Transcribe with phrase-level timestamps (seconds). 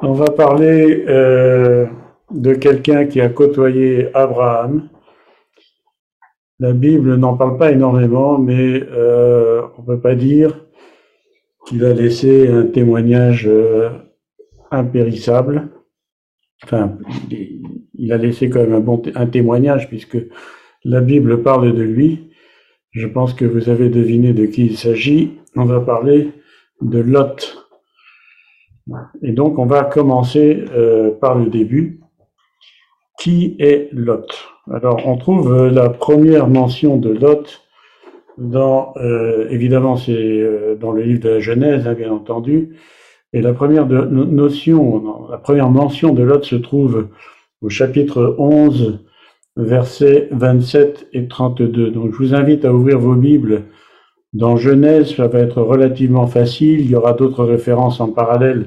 [0.00, 1.86] On va parler euh,
[2.30, 4.88] de quelqu'un qui a côtoyé Abraham.
[6.60, 10.66] La Bible n'en parle pas énormément, mais euh, on ne peut pas dire
[11.66, 13.90] qu'il a laissé un témoignage euh,
[14.70, 15.68] impérissable.
[16.62, 16.96] Enfin,
[17.94, 20.18] il a laissé quand même un bon un témoignage puisque
[20.84, 22.30] la Bible parle de lui.
[22.92, 25.38] Je pense que vous avez deviné de qui il s'agit.
[25.56, 26.30] On va parler
[26.82, 27.67] de Lot.
[29.22, 32.00] Et donc, on va commencer euh, par le début.
[33.18, 34.26] Qui est Lot?
[34.72, 37.62] Alors, on trouve euh, la première mention de Lot
[38.36, 42.76] dans, euh, évidemment, c'est dans le livre de la Genèse, hein, bien entendu.
[43.32, 47.08] Et la première notion, la première mention de Lot se trouve
[47.60, 49.04] au chapitre 11,
[49.56, 51.90] versets 27 et 32.
[51.90, 53.64] Donc, je vous invite à ouvrir vos Bibles
[54.32, 56.80] dans Genèse, ça va être relativement facile.
[56.80, 58.66] Il y aura d'autres références en parallèle.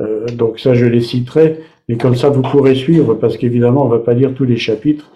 [0.00, 1.60] Euh, donc ça, je les citerai.
[1.88, 4.56] Mais comme ça, vous pourrez suivre, parce qu'évidemment, on ne va pas lire tous les
[4.56, 5.10] chapitres.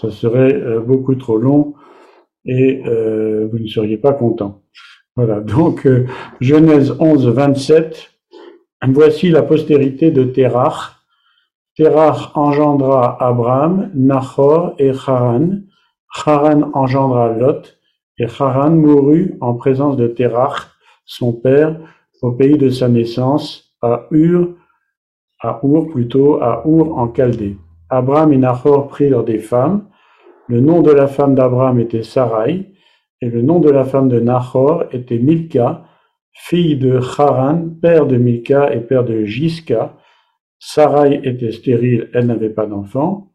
[0.00, 1.74] Ça serait euh, beaucoup trop long
[2.44, 4.62] et euh, vous ne seriez pas content.
[5.16, 5.40] Voilà.
[5.40, 5.88] Donc,
[6.40, 8.10] Genèse 11, 27.
[8.86, 10.98] Voici la postérité de Terach.
[11.76, 15.58] Terach engendra Abraham, Nahor et Haran.
[16.14, 17.77] Haran engendra Lot.
[18.18, 20.68] Et Haran mourut en présence de Terach,
[21.04, 21.78] son père,
[22.22, 24.54] au pays de sa naissance, à Ur,
[25.40, 27.56] à Ur plutôt, à Ur en Chaldée.
[27.90, 29.88] Abraham et Nahor prirent des femmes.
[30.48, 32.72] Le nom de la femme d'Abraham était Sarai,
[33.20, 35.84] et le nom de la femme de Nahor était Milka,
[36.32, 39.96] fille de Haran, père de Milka et père de Jiska.
[40.58, 43.32] Sarai était stérile, elle n'avait pas d'enfant.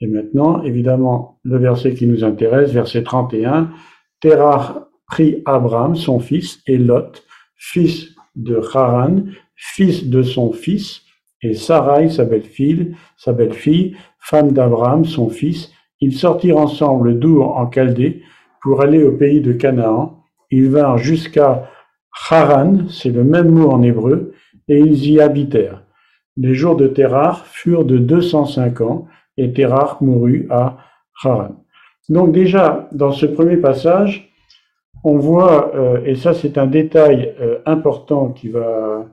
[0.00, 3.70] Et maintenant, évidemment, le verset qui nous intéresse, verset 31,
[4.20, 7.24] Terah prit Abraham, son fils, et Lot,
[7.56, 11.02] fils de Haran, fils de son fils,
[11.42, 15.70] et Sarai, sa belle-fille, sa belle-fille, femme d'Abraham, son fils.
[16.00, 18.22] Ils sortirent ensemble d'Our en Chaldée
[18.62, 20.24] pour aller au pays de Canaan.
[20.50, 21.70] Ils vinrent jusqu'à
[22.30, 24.32] Haran, c'est le même mot en hébreu,
[24.68, 25.82] et ils y habitèrent.
[26.36, 29.06] Les jours de Terah furent de 205 ans,
[29.36, 30.78] et Terah mourut à
[31.22, 31.63] Haran.
[32.08, 34.30] Donc déjà, dans ce premier passage,
[35.04, 39.06] on voit, euh, et ça c'est un détail euh, important qui va,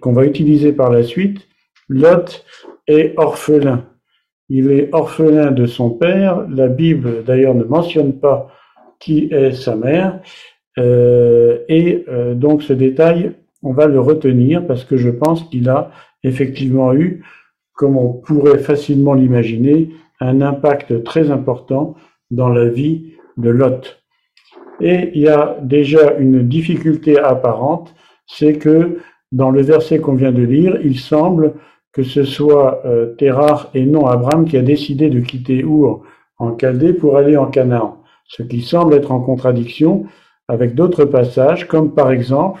[0.00, 1.46] qu'on va utiliser par la suite,
[1.88, 2.44] Lot
[2.86, 3.84] est orphelin.
[4.48, 6.46] Il est orphelin de son père.
[6.48, 8.48] La Bible d'ailleurs ne mentionne pas
[9.00, 10.20] qui est sa mère.
[10.78, 12.04] Euh, et
[12.34, 13.32] donc ce détail,
[13.62, 15.90] on va le retenir parce que je pense qu'il a
[16.22, 17.22] effectivement eu,
[17.74, 21.94] comme on pourrait facilement l'imaginer, un impact très important
[22.30, 24.02] dans la vie de Lot.
[24.80, 27.94] Et il y a déjà une difficulté apparente,
[28.26, 28.98] c'est que
[29.32, 31.54] dans le verset qu'on vient de lire, il semble
[31.92, 33.14] que ce soit euh,
[33.74, 36.02] et non Abraham qui a décidé de quitter Our
[36.38, 40.06] en Chaldée pour aller en Canaan, ce qui semble être en contradiction
[40.48, 42.60] avec d'autres passages, comme par exemple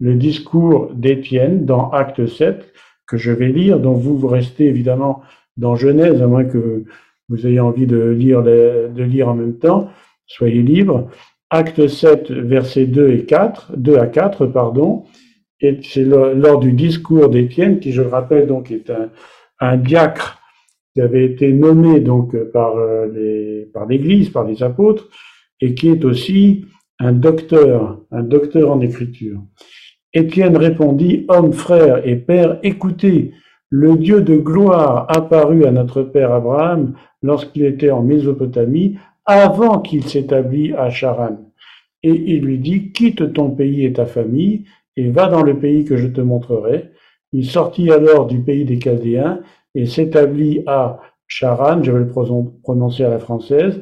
[0.00, 2.72] le discours d'Étienne dans Acte 7,
[3.06, 5.22] que je vais lire, dont vous, vous restez évidemment
[5.56, 6.84] dans Genèse, à moins que
[7.28, 9.88] vous ayez envie de lire, de lire en même temps,
[10.26, 11.08] soyez libre.
[11.50, 15.04] Acte 7, versets 2 et 4, 2 à 4, pardon.
[15.60, 18.90] Et c'est lors du discours d'Étienne, qui je le rappelle donc est
[19.60, 20.40] un, diacre
[20.94, 25.08] qui avait été nommé donc par euh, les, par l'Église, par les apôtres,
[25.60, 26.64] et qui est aussi
[26.98, 29.40] un docteur, un docteur en écriture.
[30.12, 33.32] Étienne répondit, Homme, frère et père, écoutez,
[33.74, 40.04] le Dieu de gloire apparut à notre père Abraham lorsqu'il était en Mésopotamie, avant qu'il
[40.04, 41.38] s'établît à Charan.
[42.02, 44.66] Et il lui dit, quitte ton pays et ta famille,
[44.98, 46.90] et va dans le pays que je te montrerai.
[47.32, 49.40] Il sortit alors du pays des Chaldéens
[49.74, 52.10] et s'établit à Charan, je vais le
[52.62, 53.80] prononcer à la française.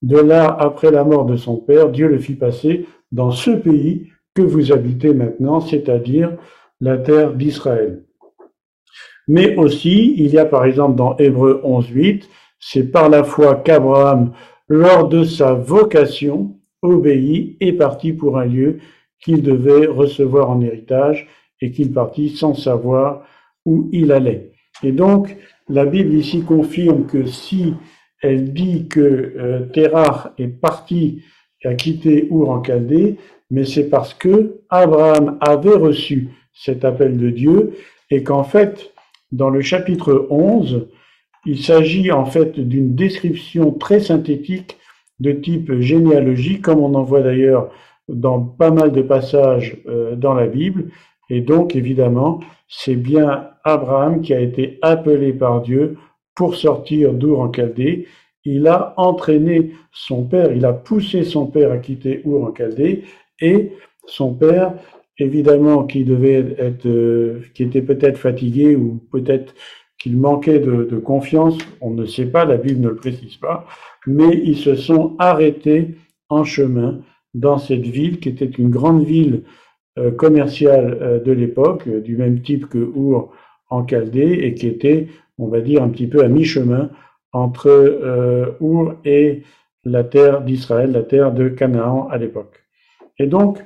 [0.00, 4.08] De là, après la mort de son père, Dieu le fit passer dans ce pays
[4.34, 6.32] que vous habitez maintenant, c'est-à-dire
[6.80, 8.02] la terre d'Israël.
[9.28, 12.24] Mais aussi, il y a par exemple dans Hébreu 11.8,
[12.60, 14.32] c'est par la foi qu'Abraham,
[14.68, 18.78] lors de sa vocation, obéit et partit pour un lieu
[19.20, 21.26] qu'il devait recevoir en héritage
[21.60, 23.24] et qu'il partit sans savoir
[23.64, 24.52] où il allait.
[24.82, 25.36] Et donc,
[25.68, 27.74] la Bible ici confirme que si
[28.22, 31.22] elle dit que euh, est parti
[31.64, 33.16] a quitté Our en Chaldée,
[33.50, 37.72] mais c'est parce que Abraham avait reçu cet appel de Dieu
[38.10, 38.92] et qu'en fait,
[39.32, 40.88] dans le chapitre 11,
[41.44, 44.76] il s'agit en fait d'une description très synthétique
[45.20, 47.70] de type généalogie, comme on en voit d'ailleurs
[48.08, 50.90] dans pas mal de passages euh, dans la Bible.
[51.30, 55.96] Et donc, évidemment, c'est bien Abraham qui a été appelé par Dieu
[56.34, 58.06] pour sortir d'Our en Chaldée.
[58.44, 63.04] Il a entraîné son père, il a poussé son père à quitter Our en Chaldée,
[63.40, 63.72] et
[64.06, 64.74] son père,
[65.18, 69.54] évidemment, qui devait être, euh, qui était peut-être fatigué ou peut-être
[69.98, 73.66] qu'il manquait de, de, confiance, on ne sait pas, la Bible ne le précise pas,
[74.06, 75.96] mais ils se sont arrêtés
[76.28, 77.00] en chemin
[77.34, 79.42] dans cette ville qui était une grande ville
[79.98, 83.32] euh, commerciale euh, de l'époque, du même type que Our
[83.70, 85.08] en Chaldée, et qui était,
[85.38, 86.90] on va dire, un petit peu à mi-chemin
[87.32, 89.42] entre euh, Our et
[89.84, 92.64] la terre d'Israël, la terre de Canaan à l'époque.
[93.18, 93.64] Et donc,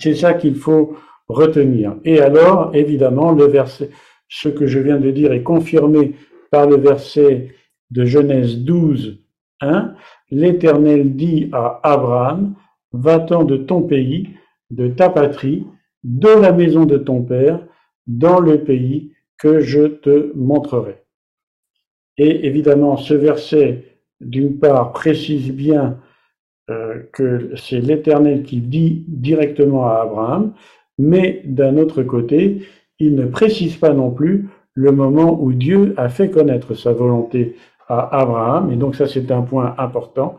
[0.00, 0.96] c'est ça qu'il faut
[1.28, 1.96] retenir.
[2.04, 3.90] Et alors, évidemment, le verset,
[4.28, 6.14] ce que je viens de dire est confirmé
[6.50, 7.54] par le verset
[7.90, 9.20] de Genèse 12,
[9.60, 9.94] 1.
[10.30, 12.54] L'Éternel dit à Abraham,
[12.92, 14.30] va-t'en de ton pays,
[14.70, 15.66] de ta patrie,
[16.04, 17.60] de la maison de ton père,
[18.06, 21.02] dans le pays que je te montrerai.
[22.16, 25.98] Et évidemment, ce verset, d'une part, précise bien
[26.70, 30.52] euh, que c'est l'Éternel qui dit directement à Abraham,
[30.98, 32.62] mais d'un autre côté,
[32.98, 37.56] il ne précise pas non plus le moment où Dieu a fait connaître sa volonté
[37.88, 38.70] à Abraham.
[38.70, 40.36] Et donc ça, c'est un point important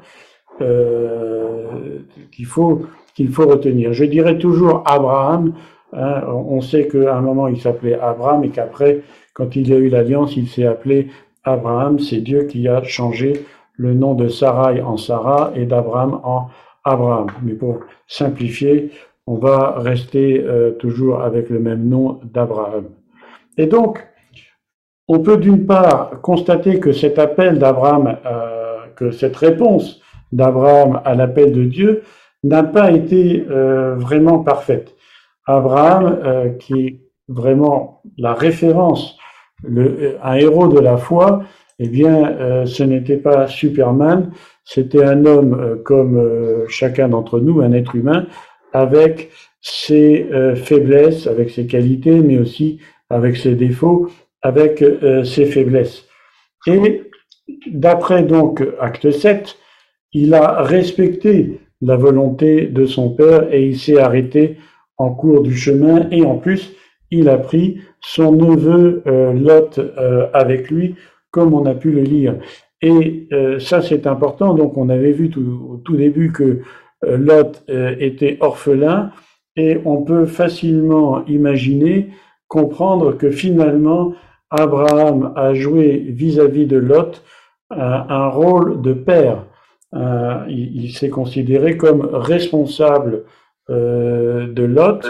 [0.62, 2.00] euh,
[2.32, 2.84] qu'il faut
[3.16, 3.94] qu'il faut retenir.
[3.94, 5.54] Je dirais toujours Abraham.
[5.92, 9.02] Hein, on sait qu'à un moment il s'appelait Abraham et qu'après,
[9.34, 11.08] quand il y a eu l'alliance, il s'est appelé
[11.44, 12.00] Abraham.
[12.00, 13.34] C'est Dieu qui a changé
[13.80, 16.50] le nom de Sarai en Sarah et d'Abraham en
[16.84, 17.28] Abraham.
[17.44, 18.92] Mais pour simplifier,
[19.26, 22.90] on va rester euh, toujours avec le même nom d'Abraham.
[23.58, 24.06] Et donc,
[25.08, 30.02] on peut d'une part constater que cet appel d'Abraham, euh, que cette réponse
[30.34, 32.04] d'Abraham à l'appel de Dieu
[32.44, 34.94] n'a pas été euh, vraiment parfaite.
[35.46, 39.18] Abraham, qui est vraiment la référence,
[39.68, 41.42] un héros de la foi,
[41.80, 44.32] eh bien, euh, ce n'était pas Superman,
[44.66, 48.28] c'était un homme comme chacun d'entre nous, un être humain,
[48.72, 49.32] avec
[49.62, 52.80] ses faiblesses, avec ses qualités, mais aussi
[53.10, 54.10] avec ses défauts,
[54.44, 54.86] avec
[55.24, 56.06] ses faiblesses.
[56.68, 57.02] Et
[57.72, 59.58] d'après donc acte 7,
[60.14, 64.58] il a respecté la volonté de son père et il s'est arrêté
[64.98, 66.74] en cours du chemin et en plus
[67.12, 70.96] il a pris son neveu euh, Lot euh, avec lui
[71.32, 72.36] comme on a pu le lire.
[72.82, 76.62] Et euh, ça c'est important, donc on avait vu tout, au tout début que
[77.02, 79.12] Lot était orphelin
[79.56, 82.10] et on peut facilement imaginer,
[82.50, 84.14] comprendre que finalement
[84.50, 87.24] Abraham a joué vis-à-vis de Lot
[87.70, 89.46] un rôle de père
[89.96, 93.24] euh, il, s'est considéré comme responsable
[93.72, 95.08] euh, de Lot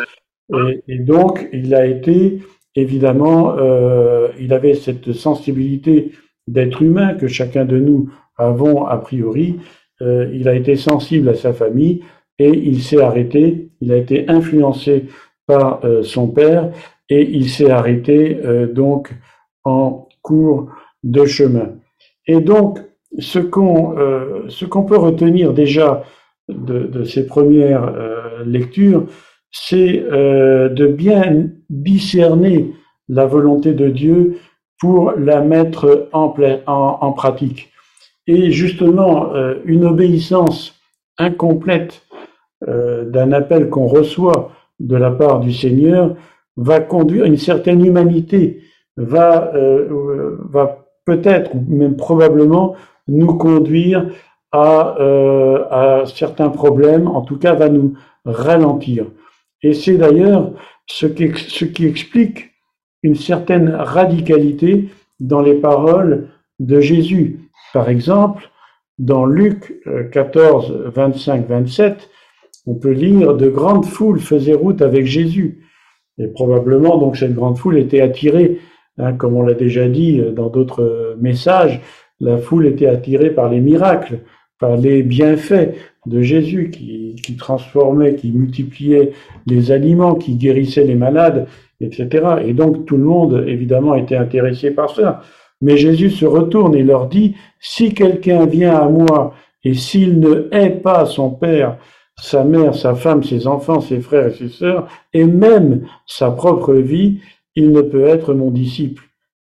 [0.87, 2.39] et, donc il a été
[2.81, 6.11] évidemment, euh, il avait cette sensibilité
[6.47, 9.59] d'être humain que chacun de nous avons a priori.
[10.01, 12.01] il a été sensible à sa famille
[12.39, 13.69] et il s'est arrêté.
[13.81, 15.05] Il a été influencé
[15.45, 16.71] par son père
[17.09, 18.39] et il s'est arrêté
[18.73, 19.11] donc
[19.65, 20.69] en cours
[21.03, 21.75] de chemin.
[22.27, 22.79] Et donc,
[23.17, 24.47] ce qu'on euh,
[24.87, 26.03] peut retenir déjà
[26.47, 29.05] de, ces premières euh, lectures,
[29.51, 32.73] c'est euh, de bien discerner
[33.07, 34.37] la volonté de Dieu
[34.79, 37.69] pour la mettre en, pratique.
[38.27, 39.33] Et justement,
[39.65, 40.79] une obéissance
[41.17, 42.03] incomplète
[42.65, 46.15] d'un appel qu'on reçoit de la part du Seigneur
[46.55, 48.61] va conduire une certaine humanité,
[48.95, 49.51] va,
[50.49, 52.75] va peut-être, même probablement,
[53.09, 54.05] nous conduire
[54.51, 57.93] à, euh, à certains problèmes, en tout cas va nous
[58.25, 59.05] ralentir.
[59.63, 60.53] Et c'est d'ailleurs
[60.87, 62.51] ce qui, explique
[63.03, 64.89] une certaine radicalité
[65.19, 67.39] dans les paroles de Jésus.
[67.73, 68.49] Par exemple,
[68.97, 72.09] dans Luc 14, 25, 27,
[72.65, 75.65] on peut lire de grandes foules faisaient route avec Jésus.
[76.17, 78.59] Et probablement, donc, cette grande foule était attirée,
[78.97, 81.81] hein, comme on l'a déjà dit dans d'autres messages,
[82.19, 84.19] la foule était attirée par les miracles,
[84.59, 85.73] par les bienfaits
[86.05, 89.11] de Jésus qui, transformait, qui multipliait
[89.47, 91.47] les aliments, qui guérissait les malades,
[91.81, 92.09] etc.
[92.45, 95.21] Et donc tout le monde, évidemment, était intéressé par ça.
[95.61, 100.47] Mais Jésus se retourne et leur dit, si quelqu'un vient à moi et s'il ne
[100.51, 101.77] hait pas son père,
[102.21, 106.73] sa mère, sa femme, ses enfants, ses frères et ses sœurs, et même sa propre
[106.73, 107.19] vie,
[107.55, 109.03] il ne peut être mon disciple.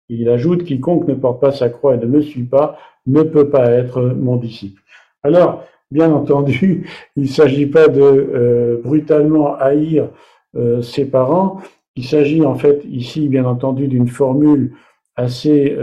[0.07, 2.77] Il ajoute, quiconque ne porte pas sa croix et ne me suit pas
[3.11, 4.81] ne peut pas être mon disciple.
[5.23, 10.09] Alors, bien entendu, il ne s'agit pas de euh, brutalement haïr
[10.81, 11.61] ses parents.
[11.95, 14.73] Il s'agit en fait ici, bien entendu, d'une formule
[15.15, 15.77] assez,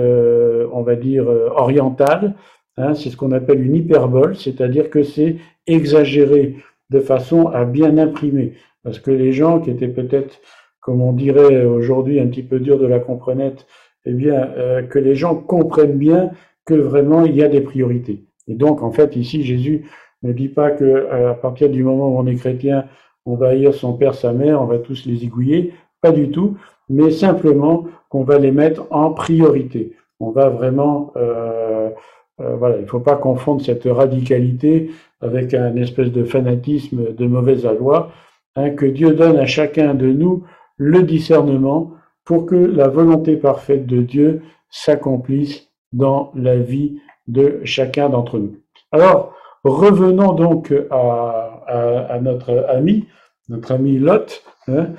[0.72, 2.34] on va dire, orientale.
[2.76, 5.36] Hein, c'est ce qu'on appelle une hyperbole, c'est-à-dire que c'est
[5.68, 6.56] exagéré
[6.90, 8.54] de façon à bien imprimer.
[8.82, 10.40] Parce que les gens qui étaient peut-être,
[10.80, 13.66] comme on dirait aujourd'hui, un petit peu durs de la comprenette,
[14.04, 16.30] eh bien, euh, que les gens comprennent bien
[16.66, 18.24] que vraiment il y a des priorités.
[18.48, 19.86] Et donc, en fait, ici, Jésus
[20.22, 22.86] ne dit pas que euh, à partir du moment où on est chrétien,
[23.24, 25.72] on va haïr son père, sa mère, on va tous les égouiller.
[26.00, 26.56] Pas du tout,
[26.88, 29.96] mais simplement qu'on va les mettre en priorité.
[30.20, 31.90] On va vraiment, euh,
[32.38, 37.66] voilà, il ne faut pas confondre cette radicalité avec un espèce de fanatisme de mauvaise
[37.66, 38.12] aloi.
[38.56, 40.44] Hein, que Dieu donne à chacun de nous
[40.78, 41.92] le discernement
[42.24, 48.56] pour que la volonté parfaite de Dieu s'accomplisse dans la vie de chacun d'entre nous.
[48.92, 53.06] Alors, revenons donc à, notre ami,
[53.48, 54.42] notre ami Lot.
[54.68, 54.90] Hein.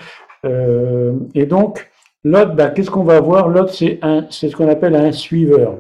[0.46, 1.90] Euh, et donc,
[2.24, 3.48] Lot, ben, qu'est-ce qu'on va voir?
[3.48, 5.80] Lot, c'est ce qu'on appelle un suiveur.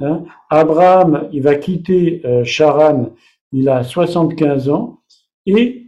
[0.00, 0.24] Hein.
[0.50, 3.10] Abraham, il va quitter euh, Charan,
[3.52, 5.00] il a 75 ans,
[5.46, 5.86] et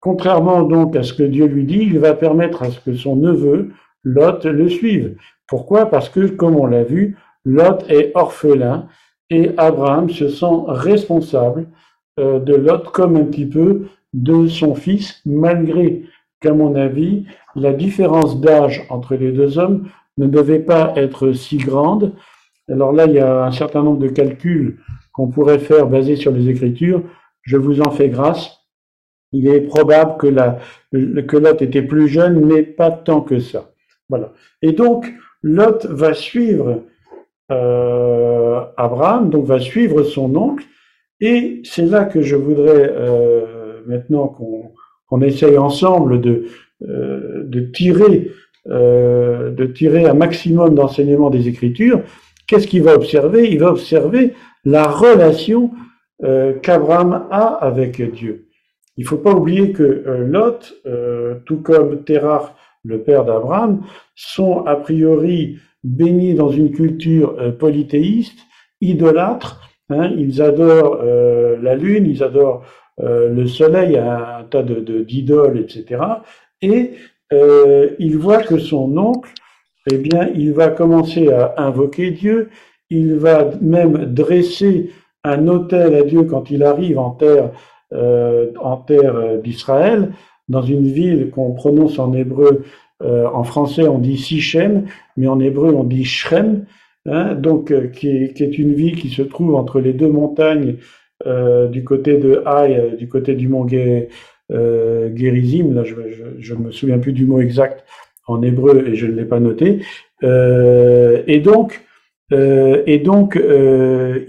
[0.00, 3.16] contrairement donc à ce que Dieu lui dit, il va permettre à ce que son
[3.16, 3.72] neveu,
[4.04, 5.16] Lot le suive.
[5.48, 5.86] Pourquoi?
[5.86, 7.16] Parce que, comme on l'a vu,
[7.46, 8.88] Lot est orphelin
[9.30, 11.68] et Abraham se sent responsable
[12.18, 16.04] euh, de Lot comme un petit peu de son fils, malgré
[16.40, 17.24] qu'à mon avis,
[17.54, 19.88] la différence d'âge entre les deux hommes
[20.18, 22.12] ne devait pas être si grande.
[22.68, 24.78] Alors là, il y a un certain nombre de calculs
[25.12, 27.02] qu'on pourrait faire basés sur les Écritures.
[27.42, 28.58] Je vous en fais grâce.
[29.32, 30.58] Il est probable que, la,
[30.92, 33.70] que Lot était plus jeune, mais pas tant que ça.
[34.08, 34.32] Voilà.
[34.62, 35.12] Et donc,
[35.42, 36.82] Lot va suivre
[37.52, 40.64] euh, Abraham, donc va suivre son oncle,
[41.20, 46.46] et c'est là que je voudrais euh, maintenant qu'on essaye ensemble de,
[46.82, 48.30] euh, de tirer
[48.68, 52.00] de tirer un maximum d'enseignements des Écritures.
[52.48, 53.48] Qu'est-ce qu'il va observer?
[53.48, 54.32] Il va observer
[54.64, 55.70] la relation
[56.62, 58.48] qu'Abraham a avec Dieu.
[58.96, 60.82] Il ne faut pas oublier que Lot,
[61.44, 63.82] tout comme Terah le père d'Abraham,
[64.16, 68.38] sont a priori bénis dans une culture euh, polythéiste,
[68.80, 69.60] idolâtre.
[69.88, 72.64] Hein, ils adorent euh, la lune, ils adorent
[73.00, 76.02] euh, le soleil, un, tas de d'idoles, etc.
[76.60, 76.92] Et
[77.98, 79.32] il voit que son oncle,
[79.90, 82.50] eh bien, il va commencer à invoquer Dieu.
[82.88, 84.90] Il va même dresser
[85.24, 87.50] un autel à Dieu quand il arrive en terre,
[87.92, 90.12] en terre d'Israël
[90.48, 92.64] dans une ville qu'on prononce en hébreu,
[93.02, 94.86] euh, en français on dit Sichem,
[95.16, 96.64] mais en hébreu on dit Shrem,
[97.06, 100.76] hein, donc euh, qui, est, une ville qui se trouve entre les deux montagnes
[101.26, 105.94] euh, du côté de Haï, du côté du mont Gerizim, là je,
[106.38, 107.84] je, me souviens plus du mot exact
[108.26, 109.80] en hébreu et je ne l'ai pas noté,
[110.22, 111.82] et donc
[112.30, 113.40] et donc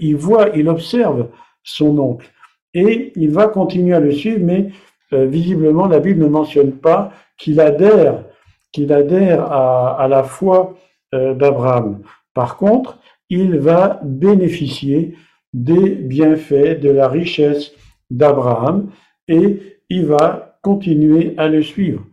[0.00, 1.28] il voit, il observe
[1.62, 2.30] son oncle.
[2.74, 4.68] Et il va continuer à le suivre, mais
[5.12, 8.24] euh, visiblement, la Bible ne mentionne pas qu'il adhère,
[8.72, 10.76] qu'il adhère à, la foi
[11.14, 12.02] euh, d'Abraham.
[12.34, 12.98] Par contre,
[13.30, 15.14] il va bénéficier
[15.52, 17.72] des bienfaits, de la richesse
[18.10, 18.90] d'Abraham
[19.26, 22.04] et il va continuer à le suivre.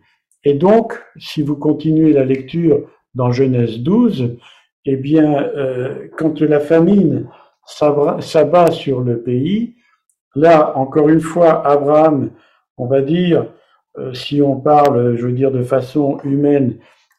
[0.44, 4.36] Et donc, si vous continuez la lecture dans Genèse 12,
[4.84, 7.28] eh bien, euh, quand la famine
[7.66, 9.74] s'abat sur le pays,
[10.34, 12.30] là, encore une fois, Abraham
[12.78, 13.46] on va dire,
[14.12, 16.76] si on parle, je veux dire, de façon humaine,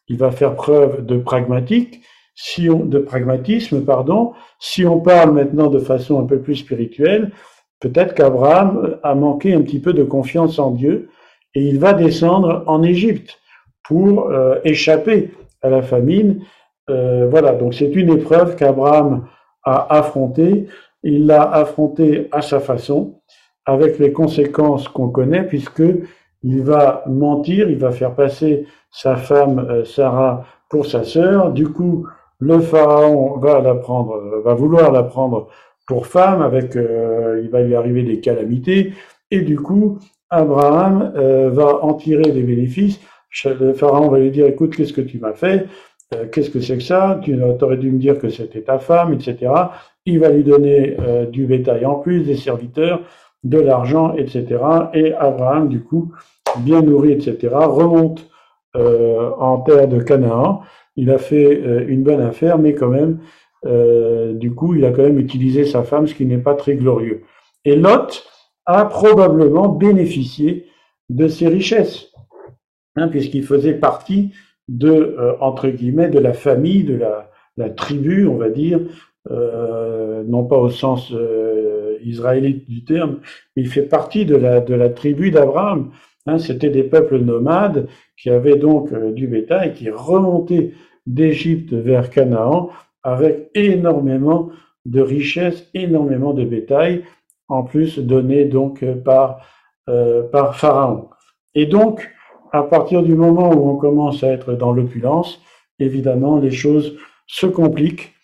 [0.08, 2.02] il va faire preuve de pragmatique,
[2.34, 4.32] si on, de pragmatisme, pardon.
[4.60, 7.32] Si on parle maintenant de façon un peu plus spirituelle,
[7.80, 11.08] peut-être qu'Abraham a manqué un petit peu de confiance en Dieu
[11.54, 13.38] et il va descendre en Égypte
[13.84, 15.32] pour euh, échapper
[15.62, 16.44] à la famine.
[16.90, 19.26] Euh, voilà, donc c'est une épreuve qu'Abraham
[19.64, 20.68] a affrontée.
[21.02, 23.20] Il l'a affrontée à sa façon
[23.66, 25.82] avec les conséquences qu'on connaît, puisque
[26.42, 31.52] il va mentir, il va faire passer sa femme euh, Sarah pour sa sœur.
[31.52, 32.06] Du coup,
[32.38, 35.48] le pharaon va la prendre, euh, va vouloir la prendre
[35.86, 38.92] pour femme, avec, euh, il va lui arriver des calamités,
[39.30, 39.98] et du coup,
[40.30, 43.00] Abraham va en tirer des bénéfices.
[43.46, 45.66] Le pharaon va lui dire, écoute, qu'est-ce que tu m'as fait?
[46.32, 47.18] Qu'est-ce que c'est que ça?
[47.22, 49.50] Tu aurais dû me dire que c'était ta femme, etc.
[50.04, 50.98] Il va lui donner
[51.32, 53.00] du bétail en plus, des serviteurs
[53.44, 54.58] de l'argent, etc.
[54.94, 56.12] Et Abraham, du coup,
[56.58, 58.28] bien nourri, etc., remonte
[58.76, 60.60] euh, en terre de Canaan.
[60.96, 63.20] Il a fait euh, une bonne affaire, mais quand même,
[63.66, 66.74] euh, du coup, il a quand même utilisé sa femme, ce qui n'est pas très
[66.74, 67.22] glorieux.
[67.64, 68.24] Et Lot
[68.66, 70.66] a probablement bénéficié
[71.08, 72.12] de ses richesses.
[72.96, 74.32] hein, puisqu'il faisait partie
[74.68, 77.00] de, entre guillemets, de la famille, de
[77.56, 78.80] la, tribu, on va dire,
[79.30, 81.12] non pas au sens
[82.04, 83.18] israélite du terme,
[83.56, 85.90] mais il fait partie de la, tribu d'Abraham.
[86.26, 90.72] Hein, C'était des peuples nomades qui avaient donc euh, du bétail, qui remontaient
[91.06, 92.70] d'Égypte vers Canaan
[93.02, 94.50] avec énormément
[94.84, 97.04] de richesses, énormément de bétail,
[97.48, 99.40] en plus donné donc par,
[99.88, 101.08] euh, par Pharaon.
[101.54, 102.10] Et donc,
[102.52, 105.40] à partir du moment où on commence à être dans l'opulence,
[105.78, 108.14] évidemment, les choses se compliquent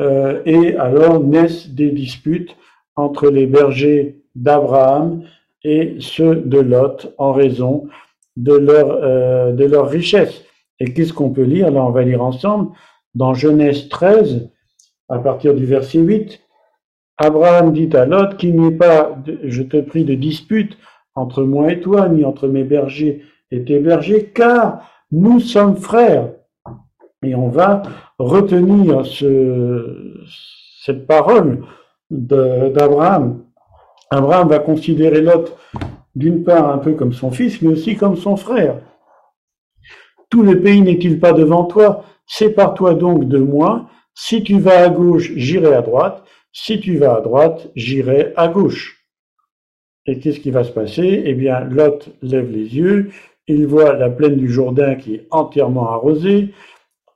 [0.00, 2.56] euh, et alors naissent des disputes
[2.98, 5.22] entre les bergers d'Abraham
[5.62, 7.86] et ceux de Lot en raison
[8.36, 10.44] de leur, euh, de leur richesse.
[10.80, 11.70] Et qu'est-ce qu'on peut lire?
[11.70, 12.72] Là, on va lire ensemble
[13.14, 14.50] dans Genèse 13,
[15.08, 16.40] à partir du verset 8.
[17.18, 20.76] Abraham dit à Lot qu'il n'y ait pas, je te prie, de dispute
[21.14, 26.30] entre moi et toi, ni entre mes bergers et tes bergers, car nous sommes frères.
[27.24, 27.82] Et on va
[28.18, 30.24] retenir ce,
[30.84, 31.64] cette parole
[32.10, 33.44] d'Abraham.
[34.10, 35.56] Abraham va considérer Lot
[36.14, 38.80] d'une part un peu comme son fils, mais aussi comme son frère.
[40.30, 42.04] Tout le pays n'est-il pas devant toi?
[42.26, 43.88] Sépare-toi donc de moi.
[44.14, 46.24] Si tu vas à gauche, j'irai à droite.
[46.52, 49.06] Si tu vas à droite, j'irai à gauche.
[50.06, 51.22] Et qu'est-ce qui va se passer?
[51.26, 53.10] Eh bien, Lot lève les yeux,
[53.46, 56.54] il voit la plaine du Jourdain qui est entièrement arrosée,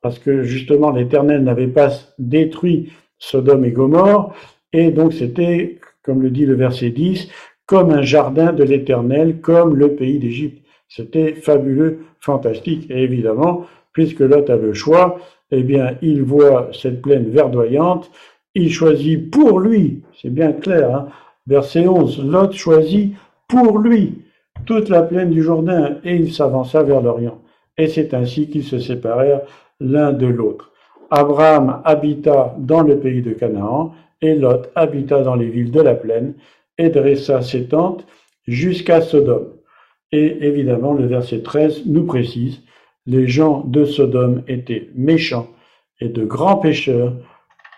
[0.02, 4.34] parce que justement l'Éternel n'avait pas détruit Sodome et Gomorre,
[4.72, 7.28] et donc c'était, comme le dit le verset 10,
[7.66, 10.62] comme un jardin de l'Éternel, comme le pays d'Égypte.
[10.88, 15.18] C'était fabuleux, fantastique, et évidemment, puisque Lot a le choix,
[15.50, 18.10] eh bien, il voit cette plaine verdoyante,
[18.54, 21.08] il choisit pour lui, c'est bien clair, hein,
[21.46, 23.14] verset 11, Lot choisit
[23.48, 24.22] pour lui
[24.66, 27.40] toute la plaine du Jourdain, et il s'avança vers l'Orient.
[27.78, 29.42] Et c'est ainsi qu'ils se séparèrent
[29.80, 30.71] l'un de l'autre.
[31.14, 33.92] Abraham habita dans le pays de Canaan,
[34.22, 36.32] et Lot habita dans les villes de la plaine,
[36.78, 38.06] et dressa ses tentes
[38.46, 39.52] jusqu'à Sodome.
[40.10, 42.62] Et évidemment, le verset 13 nous précise,
[43.04, 45.48] les gens de Sodome étaient méchants
[46.00, 47.12] et de grands pécheurs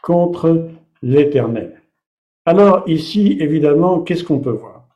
[0.05, 0.69] contre
[1.03, 1.83] l'Éternel.
[2.47, 4.87] Alors ici, évidemment, qu'est-ce qu'on peut voir?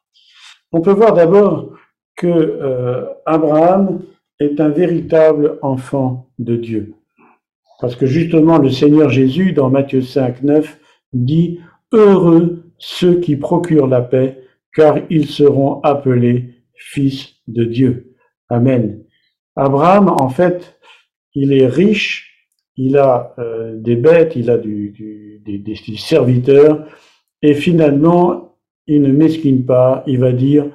[0.70, 1.70] On peut voir d'abord
[2.16, 4.01] que euh, Abraham
[4.38, 6.94] est un véritable enfant de Dieu.
[7.80, 10.78] Parce que justement, le Seigneur Jésus, dans Matthieu 5, 9,
[11.12, 11.60] dit
[11.92, 14.38] Heureux ceux qui procurent la paix,
[14.74, 18.14] car ils seront appelés fils de Dieu.
[18.48, 19.04] Amen.
[19.56, 20.78] Abraham, en fait,
[21.34, 24.92] il est riche, il a euh, des bêtes, il a des,
[25.44, 26.86] des, serviteurs,
[27.42, 30.66] et finalement, il ne mesquine pas, il va dire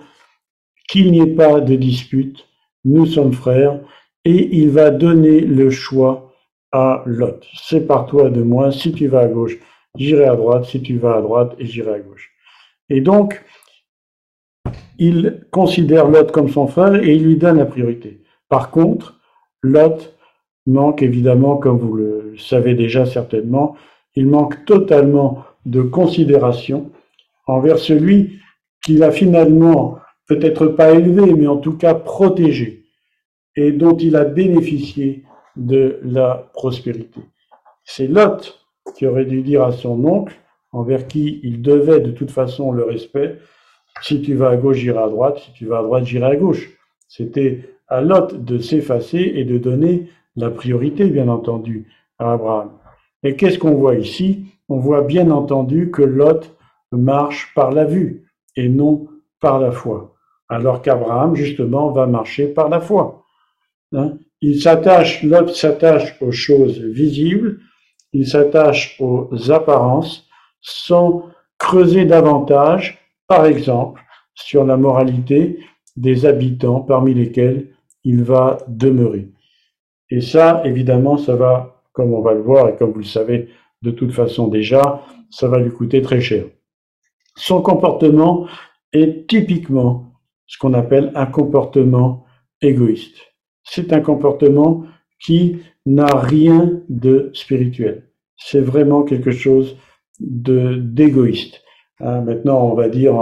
[0.90, 2.46] qu'il n'y ait pas de dispute,
[2.84, 3.80] nous sommes frères,
[4.26, 6.23] et il va donner le choix
[6.74, 7.46] à Lot.
[7.54, 9.58] Sépare-toi de moi, si tu vas à gauche,
[9.96, 12.32] j'irai à droite, si tu vas à droite, et j'irai à gauche.
[12.90, 13.46] Et donc,
[14.98, 18.22] il considère Lot comme son frère et il lui donne la priorité.
[18.50, 19.20] Par contre,
[19.62, 20.14] Lot
[20.66, 23.76] manque évidemment, comme vous le savez déjà certainement,
[24.16, 26.92] il manque totalement de considération
[27.48, 28.40] envers celui
[28.84, 32.86] qu'il a finalement peut-être pas élevé, mais en tout cas protégé,
[33.56, 35.24] et dont il a bénéficié
[35.56, 37.22] de la prospérité.
[37.84, 38.60] C'est Lot
[38.96, 40.36] qui aurait dû dire à son oncle,
[40.72, 43.40] envers qui il devait de toute façon le respect,
[44.02, 46.36] si tu vas à gauche, j'irai à droite, si tu vas à droite, j'irai à
[46.36, 46.72] gauche.
[47.08, 51.88] C'était à Lot de s'effacer et de donner la priorité, bien entendu,
[52.18, 52.72] à Abraham.
[53.22, 54.46] Et qu'est-ce qu'on voit ici?
[54.68, 56.58] On voit bien entendu que Lot
[56.92, 59.08] marche par la vue et non
[59.40, 60.16] par la foi,
[60.50, 63.24] alors qu'Abraham, justement, va marcher par la foi.
[63.94, 67.62] Hein il s'attache, Lot s'attache aux choses visibles,
[68.12, 70.28] il s'attache aux apparences
[70.60, 74.02] sans creuser davantage, par exemple,
[74.36, 75.60] sur la moralité
[75.96, 77.70] des habitants parmi lesquels
[78.04, 79.30] il va demeurer.
[80.10, 83.48] Et ça, évidemment, ça va, comme on va le voir et comme vous le savez
[83.82, 86.44] de toute façon déjà, ça va lui coûter très cher.
[87.38, 88.46] Son comportement
[88.92, 90.12] est typiquement
[90.48, 92.26] ce qu'on appelle un comportement
[92.62, 93.33] égoïste.
[93.64, 94.84] C'est un comportement
[95.20, 98.04] qui n'a rien de spirituel.
[98.38, 99.78] C'est vraiment quelque chose
[100.20, 101.62] de d'égoïste.
[102.00, 103.16] Hein, maintenant, on va dire,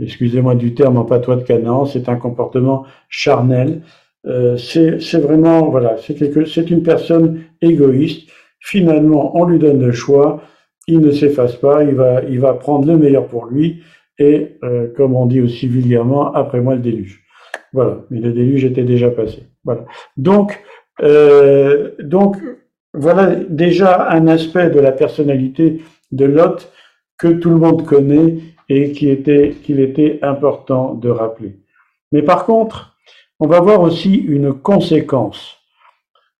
[0.00, 3.82] excusez-moi du terme en patois de Canaan, c'est un comportement charnel.
[4.26, 8.28] Euh, c'est vraiment, voilà, c'est une personne égoïste.
[8.60, 10.42] Finalement, on lui donne le choix,
[10.88, 13.82] il ne s'efface pas, il va, prendre le meilleur pour lui,
[14.18, 17.22] et euh, comme on dit aussi vulgairement, après moi le déluge.
[17.72, 19.44] Voilà, mais le déluge était déjà passé.
[19.64, 19.84] Voilà.
[20.16, 20.62] Donc,
[21.02, 22.36] euh, donc
[22.94, 26.72] voilà déjà un aspect de la personnalité de Lot
[27.18, 28.38] que tout le monde connaît
[28.68, 31.60] et qui était qu'il était important de rappeler.
[32.12, 32.96] Mais par contre,
[33.38, 35.56] on va voir aussi une conséquence,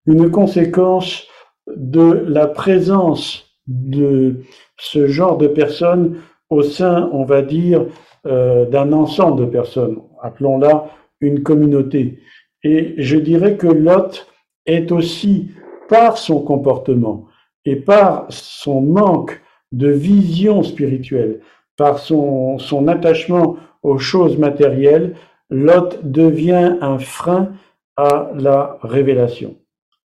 [0.07, 1.27] une conséquence
[1.67, 4.43] de la présence de
[4.79, 7.87] ce genre de personnes au sein, on va dire,
[8.27, 9.99] euh, d'un ensemble de personnes.
[10.23, 10.87] Appelons-la
[11.21, 12.21] une communauté.
[12.63, 14.27] Et je dirais que Lot
[14.67, 15.51] est aussi,
[15.89, 17.27] par son comportement
[17.65, 19.41] et par son manque
[19.73, 21.41] de vision spirituelle,
[21.77, 25.15] par son, son attachement aux choses matérielles,
[25.51, 27.53] Lot devient un frein
[27.97, 29.57] à la révélation.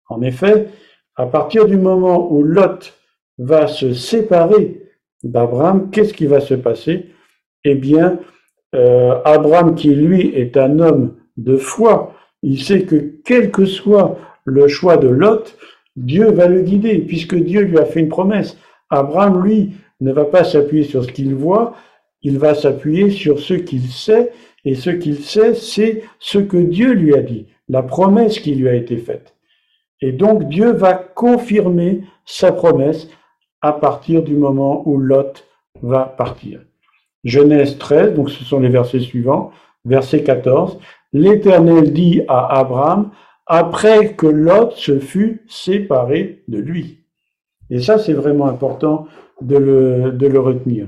[0.09, 0.69] En effet,
[1.14, 2.95] à partir du moment où Lot
[3.38, 4.83] va se séparer
[5.23, 7.11] d'Abraham, qu'est-ce qui va se passer?
[7.64, 8.19] Eh bien,
[8.77, 14.19] euh, Abraham, qui lui est un homme de foi, il sait que quel que soit
[14.45, 15.57] le choix de Lot,
[15.97, 18.57] Dieu va le guider, puisque Dieu lui a fait une promesse.
[18.91, 21.75] Abraham, lui, ne va pas s'appuyer sur ce qu'il voit,
[22.23, 24.31] il va s'appuyer sur ce qu'il sait,
[24.65, 28.69] et ce qu'il sait, c'est ce que Dieu lui a dit, la promesse qui lui
[28.69, 29.35] a été faite.
[30.01, 33.09] Et donc Dieu va confirmer sa promesse
[33.62, 35.47] à partir du moment où Lot
[35.83, 36.65] va partir.
[37.27, 39.51] Genèse 13, donc ce sont les versets suivants,
[39.85, 40.79] verset 14,
[41.12, 43.11] l'Éternel dit à Abraham,
[43.47, 47.01] après que Lot se fut séparé de lui.
[47.69, 49.09] Et ça, c'est vraiment important
[49.41, 50.87] de le, de le retenir.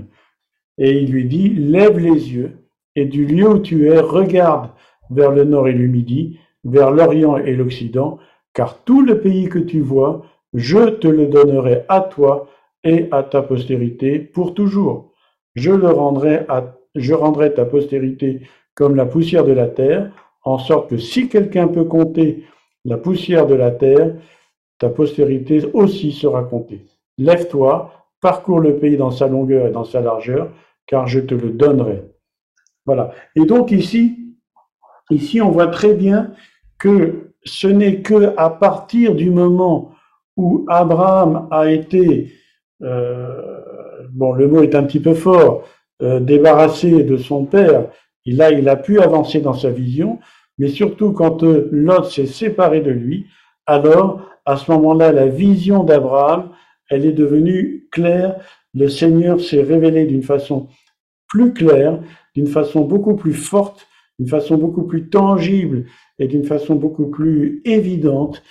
[0.78, 2.52] Et il lui dit, lève les yeux,
[2.94, 4.70] et du lieu où tu es, regarde
[5.10, 8.18] vers le nord et le midi, vers l'Orient et l'Occident,
[8.54, 10.22] car tout le pays que tu vois,
[10.54, 12.48] je te le donnerai à toi
[12.84, 15.07] et à ta postérité pour toujours.
[15.54, 18.42] Je rendrai ta postérité
[18.74, 20.10] comme la poussière de la terre,
[20.44, 22.44] en sorte que si quelqu'un peut compter
[22.84, 24.14] la poussière de la terre,
[24.78, 26.84] ta postérité aussi sera comptée.
[27.18, 30.50] Lève-toi, parcours le pays dans sa longueur et dans sa largeur,
[30.86, 32.04] car je te le donnerai.
[32.86, 33.10] Voilà.
[33.36, 34.36] Et donc ici,
[35.10, 36.32] ici, on voit très bien
[36.78, 39.92] que ce n'est que à partir du moment
[40.36, 42.32] où Abraham a été,
[42.82, 43.57] euh,
[44.18, 45.64] bon, le mot est un petit peu fort,
[46.02, 47.88] euh, débarrassé de son père,
[48.24, 50.18] il a, il a pu avancer dans sa vision,
[50.58, 53.26] mais surtout quand euh, s'est séparé de lui,
[53.64, 56.50] alors à ce moment-là, la vision d'Abraham,
[56.90, 58.36] elle est devenue claire.
[58.74, 60.68] Le Seigneur s'est révélé d'une façon
[61.28, 62.00] plus claire,
[62.34, 63.86] d'une façon beaucoup plus forte,
[64.18, 65.84] d'une façon beaucoup plus tangible
[66.18, 68.42] et d'une façon beaucoup plus évidente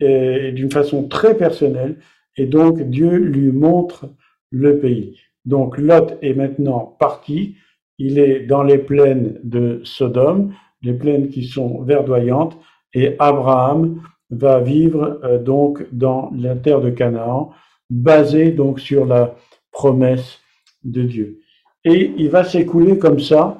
[0.00, 1.96] et d'une façon très personnelle.
[2.36, 4.10] Et donc Dieu lui montre
[4.50, 5.18] le pays.
[5.44, 7.56] Donc Lot est maintenant parti.
[7.98, 12.56] Il est dans les plaines de Sodome, les plaines qui sont verdoyantes,
[12.92, 17.52] et Abraham va vivre euh, donc dans la terre de Canaan,
[17.90, 19.36] basé donc sur la
[19.70, 20.40] promesse
[20.84, 21.40] de Dieu.
[21.84, 23.58] Et il va s'écouler comme ça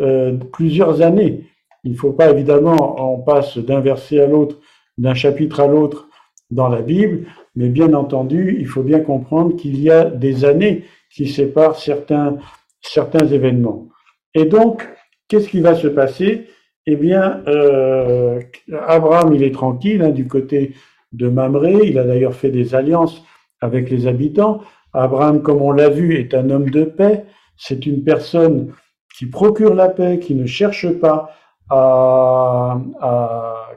[0.00, 1.44] euh, plusieurs années.
[1.84, 4.58] Il ne faut pas évidemment, on passe d'un verset à l'autre,
[4.96, 6.08] d'un chapitre à l'autre
[6.50, 7.26] dans la Bible,
[7.58, 12.36] mais bien entendu, il faut bien comprendre qu'il y a des années qui séparent certains,
[12.80, 13.88] certains événements.
[14.32, 14.88] Et donc,
[15.26, 16.46] qu'est-ce qui va se passer?
[16.86, 18.40] Eh bien, euh,
[18.86, 20.74] Abraham, il est tranquille hein, du côté
[21.10, 23.24] de Mamré, il a d'ailleurs fait des alliances
[23.60, 24.60] avec les habitants.
[24.92, 27.24] Abraham, comme on l'a vu, est un homme de paix,
[27.56, 28.72] c'est une personne
[29.18, 31.34] qui procure la paix, qui ne cherche pas
[31.70, 32.78] à,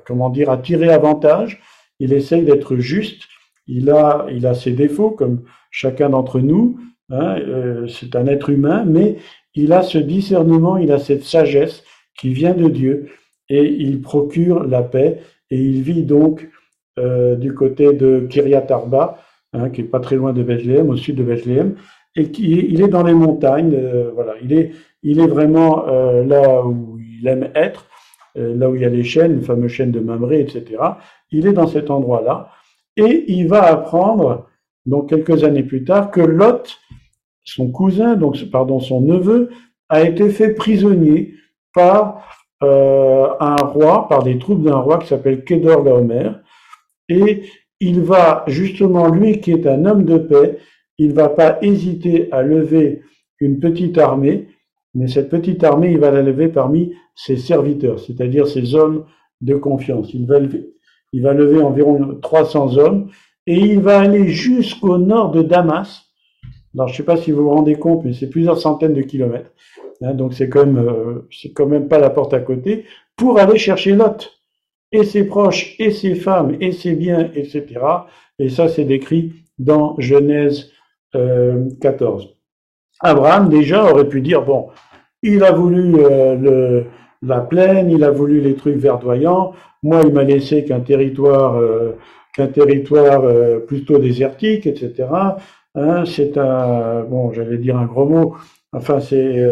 [0.05, 1.59] comment dire, à tirer avantage.
[1.99, 3.23] Il essaye d'être juste.
[3.71, 6.77] Il a, il a ses défauts, comme chacun d'entre nous.
[7.09, 9.17] Hein, euh, c'est un être humain, mais
[9.55, 11.83] il a ce discernement, il a cette sagesse
[12.17, 13.07] qui vient de Dieu
[13.49, 16.49] et il procure la paix et il vit donc
[16.99, 19.19] euh, du côté de Kiryat Arba,
[19.53, 21.75] hein, qui est pas très loin de Bethléem, au sud de Bethléem,
[22.15, 23.73] et qui il est dans les montagnes.
[23.75, 24.71] Euh, voilà, il est
[25.03, 27.87] il est vraiment euh, là où il aime être,
[28.37, 30.65] euh, là où il y a les chaînes, les fameuses chaînes de Mamré, etc.
[31.31, 32.49] Il est dans cet endroit-là
[32.97, 34.47] et il va apprendre,
[34.85, 36.79] donc quelques années plus tard, que Lot,
[37.43, 39.49] son cousin, donc pardon, son neveu,
[39.89, 41.33] a été fait prisonnier
[41.73, 42.27] par
[42.63, 46.31] euh, un roi, par des troupes d'un roi qui s'appelle Kedor Laomer,
[47.09, 47.43] et
[47.79, 50.59] il va justement, lui qui est un homme de paix,
[50.97, 53.01] il va pas hésiter à lever
[53.39, 54.47] une petite armée
[54.93, 59.05] mais cette petite armée, il va la lever parmi ses serviteurs, c'est-à-dire ses hommes
[59.39, 60.13] de confiance.
[60.13, 60.73] Il va, lever,
[61.13, 63.09] il va lever environ 300 hommes
[63.47, 66.05] et il va aller jusqu'au nord de Damas.
[66.73, 69.01] Alors, je ne sais pas si vous vous rendez compte, mais c'est plusieurs centaines de
[69.01, 69.51] kilomètres.
[70.01, 73.57] Hein, donc, c'est quand même, euh, quand même pas la porte à côté pour aller
[73.57, 74.31] chercher Lot,
[74.91, 77.65] et ses proches, et ses femmes, et ses biens, etc.
[78.39, 80.71] Et ça, c'est décrit dans Genèse
[81.13, 82.23] 14.
[82.23, 82.27] Euh,
[83.01, 84.69] Abraham, déjà, aurait pu dire, bon,
[85.23, 86.85] il a voulu euh, le,
[87.21, 89.53] la plaine, il a voulu les trucs verdoyants,
[89.83, 91.97] moi, il m'a laissé qu'un territoire, euh,
[92.35, 93.23] qu'un territoire
[93.67, 95.09] plutôt désertique, etc.
[95.75, 98.35] Hein, c'est un, bon, j'allais dire un gros mot,
[98.73, 99.45] enfin, c'est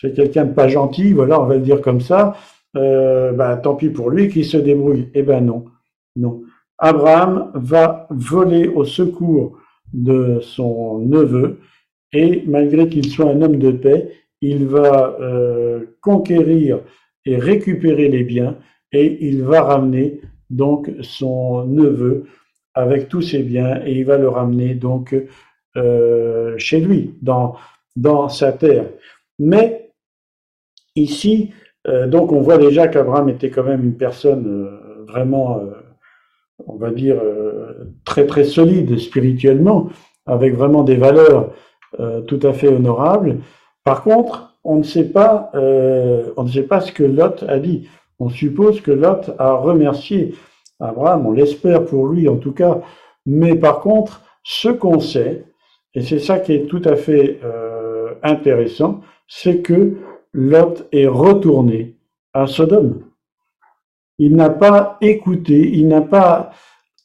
[0.00, 2.34] c'est quelqu'un de pas gentil, voilà, on va le dire comme ça,
[2.76, 5.08] euh, bah, tant pis pour lui, qui se débrouille.
[5.14, 5.66] Eh ben non,
[6.16, 6.42] non.
[6.78, 9.58] Abraham va voler au secours
[9.92, 11.60] de son neveu
[12.12, 14.10] et malgré qu'il soit un homme de paix,
[14.44, 16.80] il va euh, conquérir
[17.24, 18.58] et récupérer les biens
[18.92, 22.26] et il va ramener donc son neveu
[22.74, 25.16] avec tous ses biens et il va le ramener donc
[25.76, 27.56] euh, chez lui, dans,
[28.28, 28.86] sa terre.
[29.38, 29.90] Mais
[30.94, 31.50] ici,
[31.88, 34.68] euh, donc on voit déjà qu'Abraham était quand même une personne
[35.08, 35.62] vraiment,
[36.66, 37.20] on va dire,
[38.04, 39.88] très très solide spirituellement,
[40.26, 41.54] avec vraiment des valeurs
[42.26, 43.38] tout à fait honorables.
[43.84, 47.88] Par contre, on ne sait pas, on ne sait pas ce que Lot a dit.
[48.18, 50.34] On suppose que Lot a remercié
[50.80, 52.80] Abraham, on l'espère pour lui en tout cas.
[53.26, 55.44] Mais par contre, ce qu'on sait,
[55.94, 57.40] et c'est ça qui est tout à fait
[58.22, 59.98] intéressant, c'est que
[60.32, 61.96] Lot est retourné
[62.32, 63.04] à Sodome.
[64.18, 66.52] Il n'a pas écouté, il n'a pas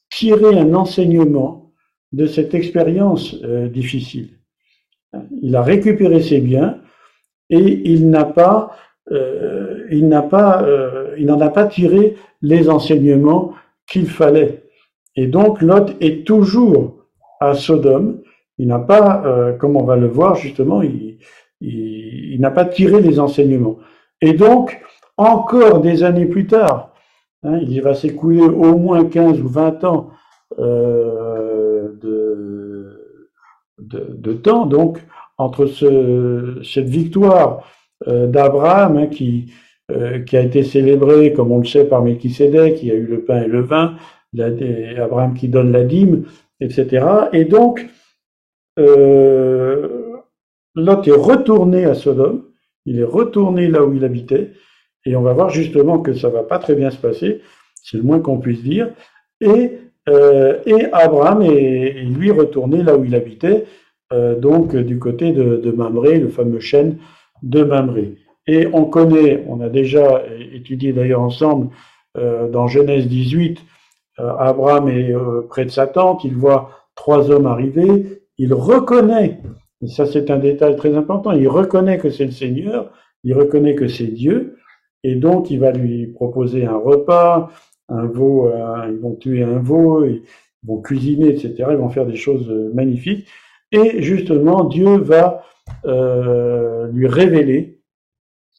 [0.09, 1.71] tiré un enseignement
[2.11, 4.38] de cette expérience euh, difficile.
[5.41, 6.77] Il a récupéré ses biens
[7.49, 8.75] et il n'a pas,
[9.11, 13.53] euh, il n'a pas, euh, il n'en a pas tiré les enseignements
[13.87, 14.63] qu'il fallait.
[15.15, 17.05] Et donc Lot est toujours
[17.39, 18.21] à Sodome.
[18.57, 21.17] Il n'a pas, comme on va le voir justement, il,
[22.39, 23.77] n'a pas tiré les enseignements.
[24.21, 24.81] Et donc,
[25.15, 26.93] encore des années plus tard,
[27.43, 30.09] hein, il va s'écouler au moins 15 ou 20 ans
[30.57, 31.38] euh,
[33.89, 34.99] de, temps, donc,
[35.37, 37.63] entre ce, cette victoire
[38.07, 39.51] euh, d'Abraham, hein, qui,
[39.91, 43.23] euh, qui a été célébrée, comme on le sait, par Melchisédek, qui a eu le
[43.23, 43.95] pain et le vin,
[44.37, 46.25] Abraham qui donne la dîme,
[46.59, 47.05] etc.
[47.33, 47.87] Et donc,
[48.77, 50.17] euh,
[50.75, 52.43] Lot est retourné à Sodome,
[52.85, 54.51] il est retourné là où il habitait,
[55.05, 57.41] et on va voir justement que ça va pas très bien se passer,
[57.83, 58.91] c'est le moins qu'on puisse dire,
[59.41, 59.79] et,
[60.65, 63.65] et Abraham est, lui retourné là où il habitait,
[64.11, 66.97] euh, donc du côté de, Mamré, le fameux chêne
[67.43, 68.15] de Mamré.
[68.47, 71.69] Et on connaît, on a déjà étudié d'ailleurs ensemble
[72.17, 73.59] euh, dans Genèse 18,
[74.17, 75.13] Abraham est
[75.47, 79.39] près de sa tente, il voit trois hommes arriver, il reconnaît
[79.81, 81.31] et ça, c'est un détail très important.
[81.31, 82.91] Il reconnaît que c'est le Seigneur,
[83.23, 84.57] il reconnaît que c'est Dieu,
[85.03, 87.49] et donc il va lui proposer un repas,
[87.89, 90.21] un veau, euh, ils vont tuer un veau, ils
[90.65, 91.69] vont cuisiner, etc.
[91.71, 93.27] Ils vont faire des choses euh, magnifiques.
[93.71, 95.43] Et justement, Dieu va
[95.85, 97.79] euh, lui révéler,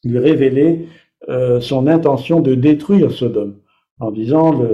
[0.05, 0.88] lui révéler
[1.61, 3.59] son intention de détruire Sodome,
[4.01, 4.64] en disant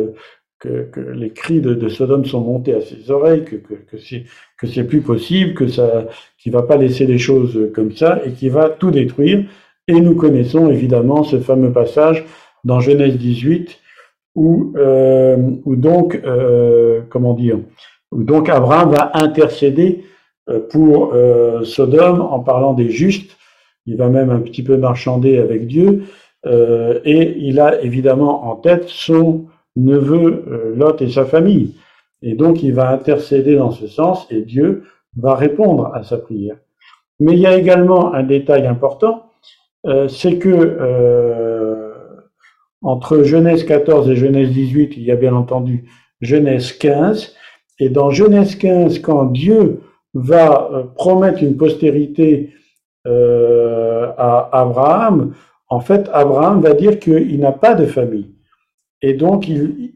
[0.61, 4.25] que, les cris de, Sodome sont montés à ses oreilles, que, que, que c'est
[4.57, 6.07] que c'est plus possible, que ça,
[6.39, 9.45] qu'il va pas laisser les choses comme ça et qu'il va tout détruire.
[9.89, 12.25] Et nous connaissons évidemment ce fameux passage
[12.65, 13.79] dans Genèse 18
[14.37, 17.59] où, euh, donc, euh, comment dire,
[18.13, 20.05] donc Abraham va intercéder
[20.49, 21.13] euh, pour
[21.65, 23.37] Sodome en parlant des justes.
[23.87, 26.05] Il va même un petit peu marchander avec Dieu.
[26.45, 31.75] Euh, et il a évidemment en tête son neveu Lot et sa famille.
[32.23, 34.85] Et donc il va intercéder dans ce sens et Dieu
[35.17, 36.57] va répondre à sa prière.
[37.21, 39.31] Mais il y a également un détail important,
[39.87, 40.57] euh, c'est que
[42.83, 45.89] entre Genèse 14 et Genèse 18, il y a bien entendu
[46.21, 47.35] Genèse 15.
[47.79, 49.81] Et dans Genèse 15, quand Dieu
[50.15, 52.55] va promettre une postérité
[53.05, 55.35] à Abraham,
[55.69, 58.35] en fait, Abraham va dire qu'il n'a pas de famille.
[59.03, 59.93] Et donc, il,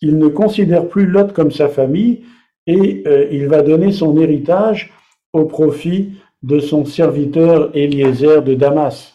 [0.00, 2.22] il ne considère plus Lot comme sa famille
[2.66, 4.92] et euh, il va donner son héritage
[5.32, 9.14] au profit de son serviteur Eliezer de Damas.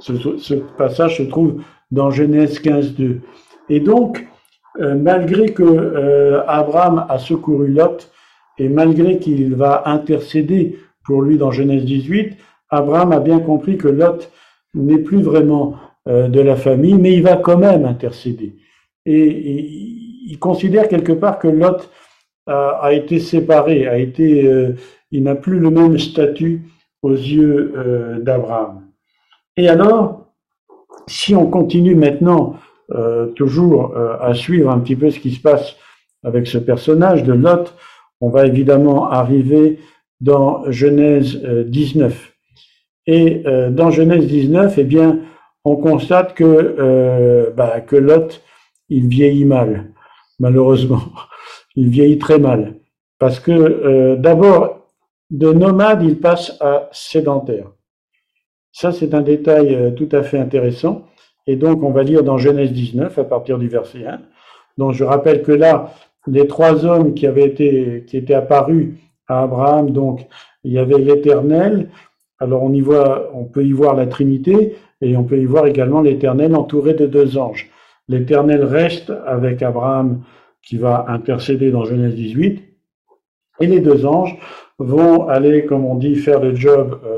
[0.00, 3.20] Ce, passage se trouve dans Genèse 15, 2.
[3.68, 4.26] Et donc,
[4.80, 8.10] euh, malgré que euh, Abraham a secouru Lot
[8.58, 12.36] et malgré qu'il va intercéder pour lui dans Genèse 18,
[12.70, 14.30] Abraham a bien compris que Lot
[14.74, 18.56] n'est plus vraiment de la famille, mais il va quand même intercéder
[19.08, 19.94] et,
[20.30, 21.90] il considère quelque part que Lot
[22.46, 24.74] a, été séparé, a été, euh,
[25.10, 26.62] il n'a plus le même statut
[27.02, 28.87] aux yeux euh, d'Abraham.
[29.58, 30.24] Et alors,
[31.08, 32.56] Si on continue maintenant
[32.92, 35.76] euh, toujours euh, à suivre un petit peu ce qui se passe
[36.22, 37.74] avec ce personnage de Lot,
[38.20, 39.80] on va évidemment arriver
[40.20, 42.34] dans Genèse 19.
[43.06, 45.20] Et dans Genèse 19, eh bien,
[45.64, 48.42] on constate que, bah, que Lot,
[48.90, 49.92] il vieillit mal,
[50.38, 51.02] malheureusement.
[51.76, 52.74] Il vieillit très mal.
[53.20, 54.88] Parce que d'abord,
[55.30, 57.68] de nomade, il passe à sédentaire.
[58.80, 61.02] Ça, c'est un détail euh, tout à fait intéressant.
[61.48, 64.20] Et donc, on va lire dans Genèse 19, à partir du verset 1.
[64.76, 65.92] Donc, je rappelle que là,
[66.28, 68.94] les trois hommes qui avaient été, qui étaient apparus
[69.26, 70.28] à Abraham, donc,
[70.62, 71.90] il y avait l'Éternel.
[72.38, 75.66] Alors, on y voit, on peut y voir la Trinité, et on peut y voir
[75.66, 77.68] également l'Éternel entouré de deux anges.
[78.06, 80.22] L'Éternel reste avec Abraham,
[80.62, 82.62] qui va intercéder dans Genèse 18,
[83.58, 84.38] et les deux anges
[84.78, 87.17] vont aller, comme on dit, faire le job euh,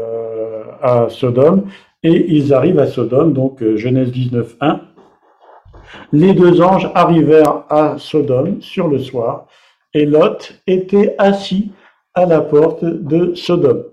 [0.82, 1.66] à Sodome,
[2.02, 4.80] et ils arrivent à Sodome, donc euh, Genèse 19, 1.
[6.12, 9.46] Les deux anges arrivèrent à Sodome sur le soir,
[9.92, 11.72] et Lot était assis
[12.14, 13.84] à la porte de Sodome.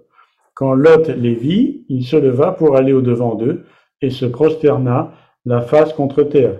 [0.53, 3.65] Quand Lot les vit, il se leva pour aller au-devant d'eux,
[4.01, 5.11] et se prosterna
[5.45, 6.59] la face contre terre.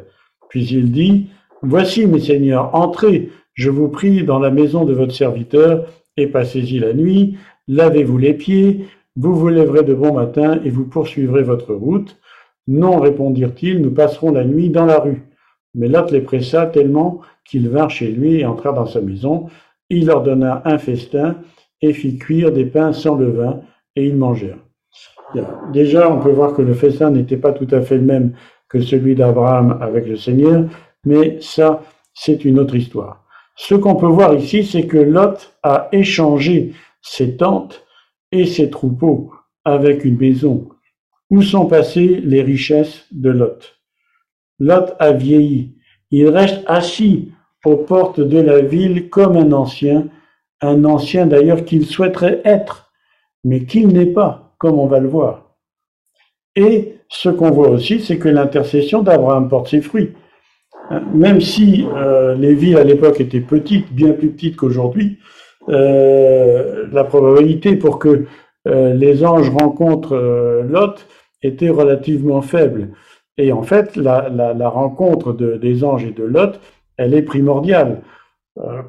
[0.50, 1.30] Puis il dit,
[1.64, 5.86] Voici, mes seigneurs, entrez, je vous prie, dans la maison de votre serviteur,
[6.16, 7.38] et passez-y la nuit,
[7.68, 8.86] lavez-vous les pieds,
[9.18, 12.18] vous vous lèverez de bon matin et vous poursuivrez votre route.
[12.68, 15.24] Non, répondirent-ils, nous passerons la nuit dans la rue.
[15.74, 19.48] Mais Lot les pressa tellement qu'ils vinrent chez lui et entrèrent dans sa maison.
[19.90, 21.38] Il leur donna un festin
[21.82, 23.62] et fit cuire des pains sans levain,
[23.96, 24.60] et ils mangèrent.
[25.74, 28.34] Déjà, on peut voir que le festin n'était pas tout à fait le même
[28.70, 30.66] que celui d'Abraham avec le Seigneur,
[31.06, 31.82] mais ça,
[32.14, 33.24] c'est une autre histoire.
[33.56, 37.87] Ce qu'on peut voir ici, c'est que Lot a échangé ses tentes
[38.40, 39.32] et ses troupeaux
[39.66, 40.70] avec une maison.
[41.30, 43.76] Où sont passées les richesses de Lot
[44.60, 45.76] Lot a vieilli.
[46.10, 47.32] Il reste assis
[47.66, 50.08] aux portes de la ville comme un ancien,
[50.62, 52.92] un ancien d'ailleurs qu'il souhaiterait être,
[53.44, 55.56] mais qu'il n'est pas, comme on va le voir.
[56.56, 60.14] Et ce qu'on voit aussi, c'est que l'intercession d'Abraham porte ses fruits.
[61.14, 65.20] Même si euh, les villes à l'époque étaient petites, bien plus petites qu'aujourd'hui,
[65.70, 68.26] euh, la probabilité pour que
[68.68, 71.08] euh, les anges rencontrent Lot
[71.44, 72.90] était relativement faible.
[73.38, 76.60] Et en fait, la, rencontre des anges et de Lot,
[76.98, 78.02] elle est primordiale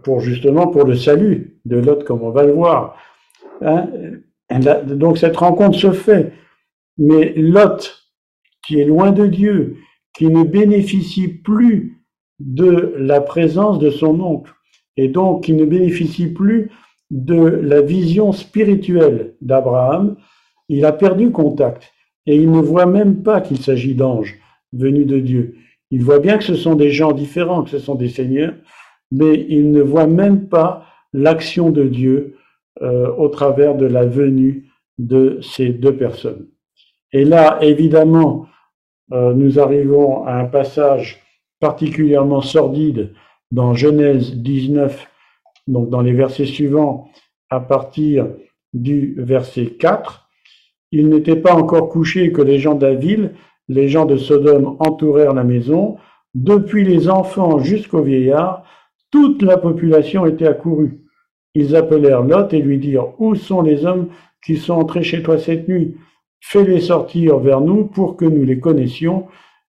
[0.02, 2.96] pour justement pour le salut de Lot, comme on va le voir.
[3.60, 3.88] Hein.
[4.86, 6.32] donc cette rencontre se fait,
[6.96, 8.08] mais Lot,
[8.66, 9.76] qui est loin de Dieu,
[10.14, 12.04] qui ne bénéficie plus
[12.40, 14.52] de la présence de son oncle
[14.98, 16.70] et donc qui ne bénéficie plus
[17.10, 20.16] de la vision spirituelle d'Abraham,
[20.68, 21.92] il a perdu contact
[22.26, 24.38] et il ne voit même pas qu'il s'agit d'anges
[24.72, 25.54] venus de Dieu.
[25.90, 28.54] Il voit bien que ce sont des gens différents, que ce sont des seigneurs,
[29.10, 30.84] mais il ne voit même pas
[31.14, 32.36] l'action de Dieu
[32.82, 34.66] euh, au travers de la venue
[34.98, 36.48] de ces deux personnes.
[37.12, 38.46] Et là, évidemment,
[39.12, 41.22] euh, nous arrivons à un passage
[41.60, 43.12] particulièrement sordide
[43.50, 45.08] dans Genèse 19,
[45.66, 47.08] donc dans les versets suivants,
[47.50, 48.28] à partir
[48.72, 50.28] du verset 4.
[50.92, 53.34] Il n'était pas encore couché que les gens de la ville,
[53.68, 55.96] les gens de Sodome entourèrent la maison.
[56.34, 58.64] Depuis les enfants jusqu'aux vieillards,
[59.10, 61.00] toute la population était accourue.
[61.54, 64.08] Ils appelèrent Lot et lui dirent, Où sont les hommes
[64.44, 65.96] qui sont entrés chez toi cette nuit?
[66.40, 69.26] Fais-les sortir vers nous pour que nous les connaissions.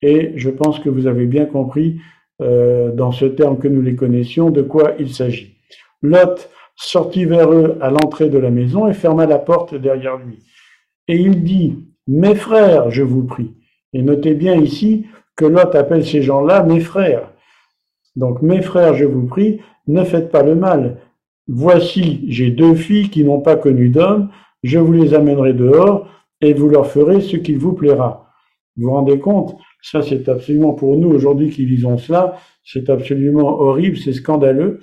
[0.03, 2.01] Et je pense que vous avez bien compris
[2.41, 5.57] dans ce terme que nous les connaissions de quoi il s'agit.
[6.03, 10.41] Lot sortit vers eux à l'entrée de la maison et ferma la porte derrière lui.
[11.09, 13.55] Et il dit, mes frères, je vous prie.
[13.93, 17.31] Et notez bien ici que Lot appelle ces gens-là mes frères.
[18.17, 20.99] Donc, mes frères, je vous prie, ne faites pas le mal.
[21.49, 24.31] Voici, j'ai deux filles qui n'ont pas connu d'homme,
[24.63, 26.09] je vous les amènerai dehors,
[26.41, 28.33] et vous leur ferez ce qu'il vous plaira.
[28.77, 33.61] Vous vous rendez compte Ça, c'est absolument pour nous aujourd'hui qui lisons cela, c'est absolument
[33.61, 34.81] horrible, c'est scandaleux.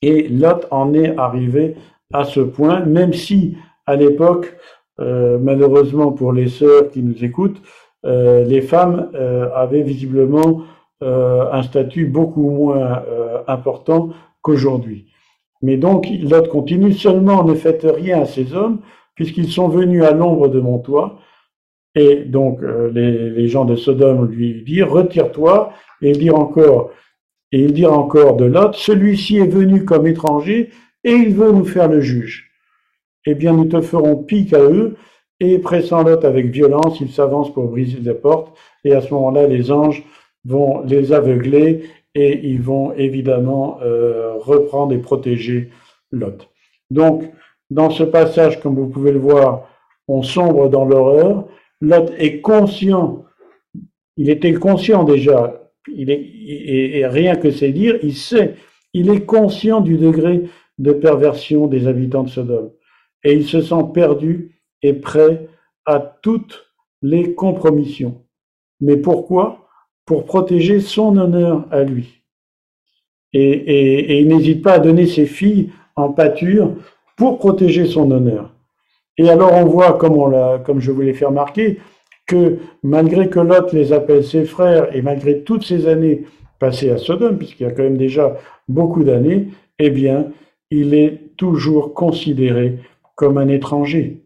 [0.00, 1.74] Et Lot en est arrivé
[2.10, 4.56] à ce point, même si à l'époque,
[5.00, 7.60] euh, malheureusement pour les sœurs qui nous écoutent,
[8.06, 10.62] euh, les femmes euh, avaient visiblement
[11.02, 13.02] un statut beaucoup moins
[13.46, 14.10] important
[14.42, 15.06] qu'aujourd'hui.
[15.62, 18.80] Mais donc, Lot continue seulement, ne faites rien à ces hommes,
[19.14, 21.18] puisqu'ils sont venus à l'ombre de mon toit.
[21.94, 25.72] Et donc euh, les, gens de Sodome lui dirent, retire-toi,
[26.02, 26.92] et il dit encore,
[27.52, 30.70] et il encore de Lot, celui-ci est venu comme étranger,
[31.02, 32.50] et il veut nous faire le juge.
[33.26, 34.96] Eh bien, nous te ferons pique à eux,
[35.40, 39.46] et pressant Lot avec violence, il s'avance pour briser la porte, et à ce moment-là,
[39.46, 40.04] les anges
[40.44, 41.84] vont les aveugler
[42.14, 45.70] et ils vont évidemment euh, reprendre et protéger
[46.12, 46.48] Lot.
[46.90, 47.30] Donc,
[47.70, 49.68] dans ce passage, comme vous pouvez le voir,
[50.08, 51.44] on sombre dans l'horreur.
[51.80, 53.24] Lot est conscient,
[54.16, 58.56] il était conscient déjà, il est, et, rien que c'est dire, il sait,
[58.92, 60.42] il est conscient du degré
[60.78, 62.70] de perversion des habitants de Sodome.
[63.24, 65.48] Et il se sent perdu et prêt
[65.86, 66.72] à toutes
[67.02, 68.24] les compromissions.
[68.80, 69.68] Mais pourquoi?
[70.06, 72.24] Pour protéger son honneur à lui.
[73.32, 76.74] Et, et il n'hésite pas à donner ses filles en pâture
[77.16, 78.54] pour protéger son honneur.
[79.20, 81.78] Et alors on voit, comme, je vous l'ai fait remarquer,
[82.26, 86.24] que malgré que Lot les appelle ses frères et malgré toutes ces années
[86.58, 89.48] passées à Sodome, puisqu'il y a quand même déjà beaucoup d'années,
[89.78, 90.32] eh bien,
[90.70, 92.78] il est toujours considéré
[93.14, 94.22] comme un étranger.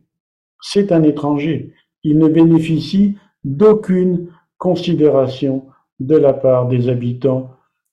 [0.61, 1.73] C'est un étranger.
[2.05, 4.29] Il ne bénéficie d'aucune
[4.59, 5.67] considération
[5.99, 7.51] de la part des habitants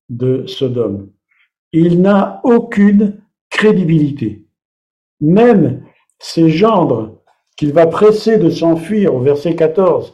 [0.10, 1.10] de Sodome.
[1.74, 4.46] Il n'a aucune crédibilité.
[5.20, 5.82] Même
[6.22, 7.18] ses gendres,
[7.58, 10.14] qu'il va presser de s'enfuir au verset 14,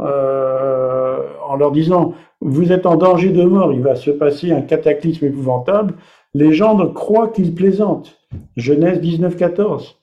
[0.00, 4.62] euh, en leur disant, vous êtes en danger de mort, il va se passer un
[4.62, 5.94] cataclysme épouvantable,
[6.34, 8.18] les gendres croient qu'il plaisante.
[8.56, 9.96] Genèse 19, 14.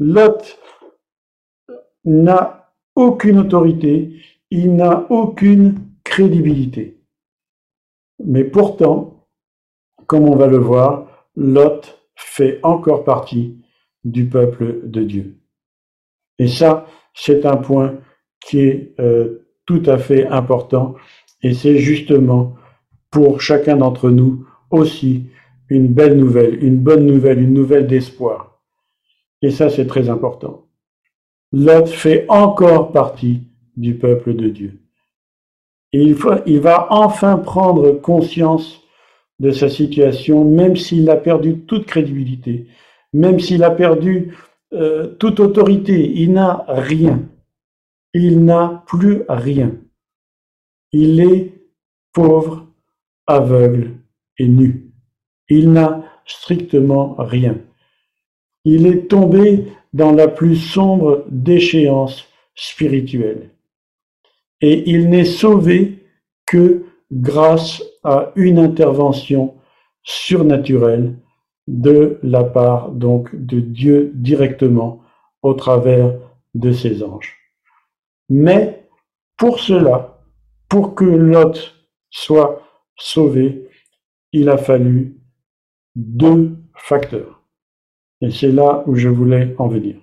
[0.00, 0.58] Lot
[2.04, 4.12] n'a aucune autorité,
[4.50, 7.00] il n'a aucune crédibilité.
[8.24, 9.28] Mais pourtant,
[10.06, 11.06] comme on va le voir,
[11.36, 13.63] Lot fait encore partie
[14.04, 15.36] du peuple de Dieu.
[16.38, 17.94] Et ça, c'est un point
[18.40, 20.94] qui est euh, tout à fait important
[21.42, 22.54] et c'est justement
[23.10, 25.26] pour chacun d'entre nous aussi
[25.68, 28.60] une belle nouvelle, une bonne nouvelle, une nouvelle d'espoir.
[29.40, 30.66] Et ça, c'est très important.
[31.52, 33.42] Lot fait encore partie
[33.76, 34.80] du peuple de Dieu.
[35.92, 38.82] Il va enfin prendre conscience
[39.38, 42.66] de sa situation, même s'il a perdu toute crédibilité,
[43.14, 44.36] même s'il a perdu
[44.74, 47.22] euh, toute autorité, il n'a rien.
[48.12, 49.72] Il n'a plus rien.
[50.92, 51.52] Il est
[52.12, 52.66] pauvre,
[53.26, 53.92] aveugle
[54.38, 54.92] et nu.
[55.48, 57.56] Il n'a strictement rien.
[58.64, 63.50] Il est tombé dans la plus sombre déchéance spirituelle.
[64.60, 66.04] Et il n'est sauvé
[66.46, 69.54] que grâce à une intervention
[70.02, 71.14] surnaturelle
[71.66, 75.02] de la part donc de Dieu directement
[75.42, 76.14] au travers
[76.54, 77.36] de ses anges.
[78.28, 78.88] Mais
[79.36, 80.18] pour cela,
[80.68, 81.74] pour que Lot
[82.10, 82.62] soit
[82.96, 83.68] sauvé,
[84.32, 85.20] il a fallu
[85.94, 87.42] deux facteurs.
[88.20, 89.96] Et c'est là où je voulais en venir.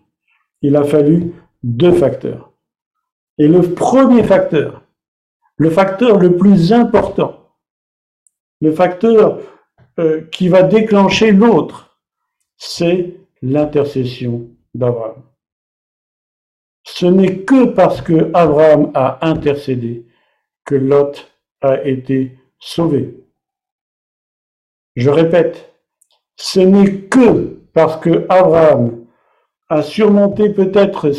[0.62, 1.34] Il a fallu
[1.64, 2.52] deux facteurs.
[3.38, 4.84] Et le premier facteur,
[5.58, 7.56] le facteur le plus important,
[8.62, 9.40] le facteur
[10.00, 11.98] euh, qui va déclencher l'autre,
[12.58, 15.24] c'est l'intercession d'Abraham.
[16.84, 20.06] Ce n'est que parce que Abraham a intercédé
[20.66, 21.32] que Lot
[21.62, 23.18] a été sauvé.
[24.96, 25.74] Je répète,
[26.36, 29.06] ce n'est que parce que Abraham
[29.70, 31.12] a surmonté peut-être,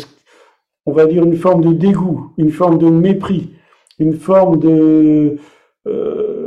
[0.85, 3.53] on va dire, une forme de dégoût, une forme de mépris,
[3.99, 5.37] une forme de,
[5.87, 6.42] euh,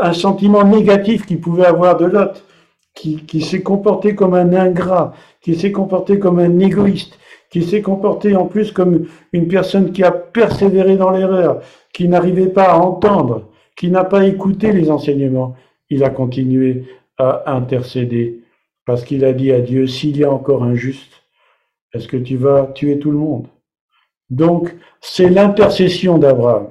[0.00, 2.44] un sentiment négatif qu'il pouvait avoir de Lot,
[2.94, 7.18] qui, qui s'est comporté comme un ingrat, qui s'est comporté comme un égoïste,
[7.50, 11.60] qui s'est comporté en plus comme une personne qui a persévéré dans l'erreur,
[11.92, 15.56] qui n'arrivait pas à entendre, qui n'a pas écouté les enseignements,
[15.88, 16.84] il a continué
[17.18, 18.40] à intercéder
[18.86, 21.22] parce qu'il a dit à Dieu, s'il y a encore un juste,
[21.92, 23.46] est-ce que tu vas tuer tout le monde?
[24.30, 26.68] Donc, c'est l'intercession d'Abraham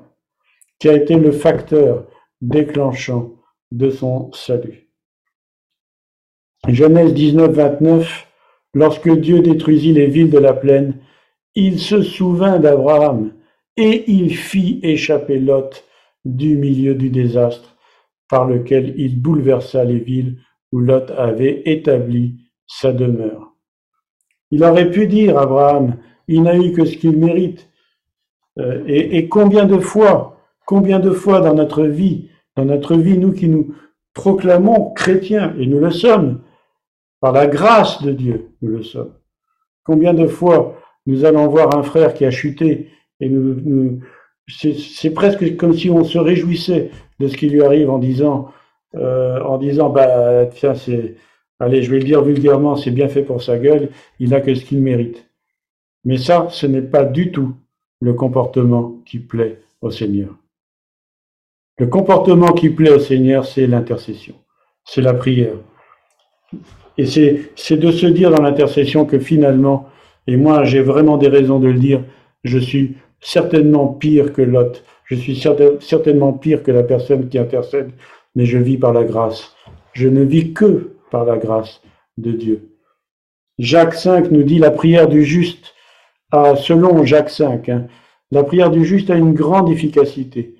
[0.79, 2.05] qui a été le facteur
[2.41, 3.33] déclenchant
[3.71, 4.89] de son salut.
[6.67, 8.27] Genèse 19, 29,
[8.73, 10.95] lorsque Dieu détruisit les villes de la plaine,
[11.55, 13.33] il se souvint d'Abraham
[13.77, 15.83] et il fit échapper Lot
[16.25, 17.77] du milieu du désastre
[18.29, 20.37] par lequel il bouleversa les villes
[20.71, 22.35] où Lot avait établi
[22.67, 23.55] sa demeure.
[24.51, 27.69] Il aurait pu dire, Abraham, il n'a eu que ce qu'il mérite.
[28.59, 32.28] Euh, et, et combien de fois Combien de fois dans notre vie,
[32.59, 33.73] dans notre vie, nous qui nous
[34.13, 36.41] proclamons chrétiens, et nous le sommes,
[37.21, 39.13] par la grâce de Dieu, nous le sommes.
[39.83, 42.89] Combien de fois nous allons voir un frère qui a chuté
[43.21, 43.99] et nous,
[44.47, 48.51] c'est presque comme si on se réjouissait de ce qui lui arrive en disant,
[48.95, 51.15] euh, en disant, bah tiens, c'est,
[51.59, 53.89] allez, je vais le dire vulgairement, c'est bien fait pour sa gueule,
[54.19, 55.29] il a que ce qu'il mérite.
[56.05, 57.53] Mais ça, ce n'est pas du tout
[58.01, 60.29] le comportement qui plaît au Seigneur.
[61.79, 64.35] Le comportement qui plaît au Seigneur, c'est l'intercession,
[64.83, 65.55] c'est la prière.
[66.97, 69.87] Et c'est de se dire dans l'intercession que finalement,
[70.27, 72.03] et moi j'ai vraiment des raisons de le dire,
[72.43, 75.41] je suis certainement pire que Lot, je suis
[75.79, 77.91] certainement pire que la personne qui intercède,
[78.35, 79.55] mais je vis par la grâce.
[79.93, 81.81] Je ne vis que par la grâce
[82.17, 82.75] de Dieu.
[83.57, 85.73] Jacques V nous dit la prière du juste,
[86.33, 87.87] a, selon Jacques V, hein,
[88.31, 90.55] la prière du juste a une grande efficacité.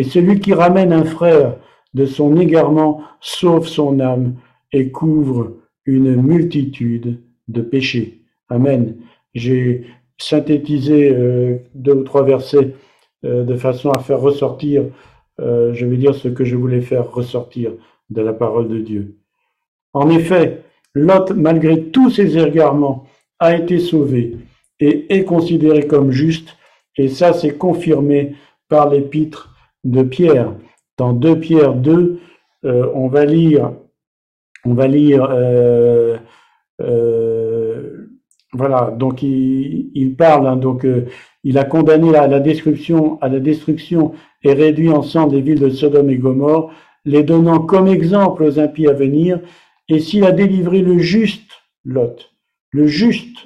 [0.00, 1.56] Et celui qui ramène un frère
[1.92, 4.36] de son égarement sauve son âme
[4.72, 8.22] et couvre une multitude de péchés.
[8.48, 8.96] Amen.
[9.34, 9.84] J'ai
[10.16, 12.74] synthétisé euh, deux ou trois versets
[13.26, 14.84] euh, de façon à faire ressortir,
[15.38, 17.72] euh, je vais dire ce que je voulais faire ressortir
[18.08, 19.18] de la parole de Dieu.
[19.92, 20.62] En effet,
[20.94, 23.04] Lot, malgré tous ses égarements,
[23.38, 24.38] a été sauvé
[24.80, 26.56] et est considéré comme juste,
[26.96, 28.34] et ça c'est confirmé
[28.66, 29.50] par l'épître
[29.84, 30.54] de Pierre.
[30.96, 32.20] Dans 2 Pierre 2,
[32.62, 33.72] on va lire,
[34.64, 35.28] on va lire
[38.52, 41.06] voilà, donc il, parle, hein, donc euh,
[41.44, 44.12] il a condamné à la destruction, à la destruction
[44.42, 46.72] et réduit ensemble les villes de Sodome et Gomorre,
[47.04, 49.40] les donnant comme exemple aux impies à venir.
[49.88, 51.48] Et s'il a délivré le juste,
[51.84, 52.32] Lot,
[52.70, 53.36] le juste.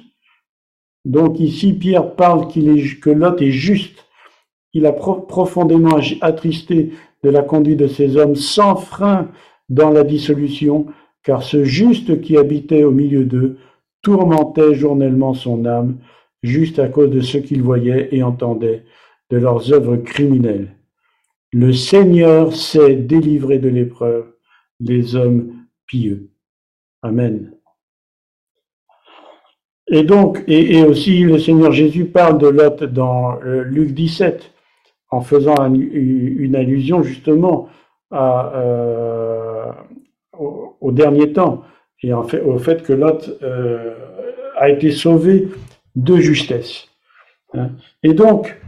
[1.05, 4.04] Donc ici Pierre parle qu'il est, que Lot est juste.
[4.75, 6.91] Il a profondément attristé
[7.23, 9.31] de la conduite de ces hommes sans frein
[9.69, 10.87] dans la dissolution,
[11.23, 13.57] car ce juste qui habitait au milieu d'eux
[14.01, 15.99] tourmentait journellement son âme,
[16.43, 18.83] juste à cause de ce qu'il voyait et entendait
[19.31, 20.75] de leurs œuvres criminelles.
[21.53, 24.25] Le Seigneur sait délivrer de l'épreuve
[24.81, 25.53] les hommes
[25.87, 26.31] pieux.
[27.01, 27.53] Amen.
[29.87, 34.51] Et donc, et, aussi le Seigneur Jésus parle de Lot dans euh, Luc 17,
[35.15, 37.69] en faisant une allusion justement
[38.13, 39.71] euh,
[40.81, 41.63] au dernier temps
[42.03, 43.95] et au fait que Lot euh,
[44.57, 45.47] a été sauvé
[45.95, 46.87] de justesse.
[47.53, 47.69] Hein.
[48.03, 48.59] Et donc,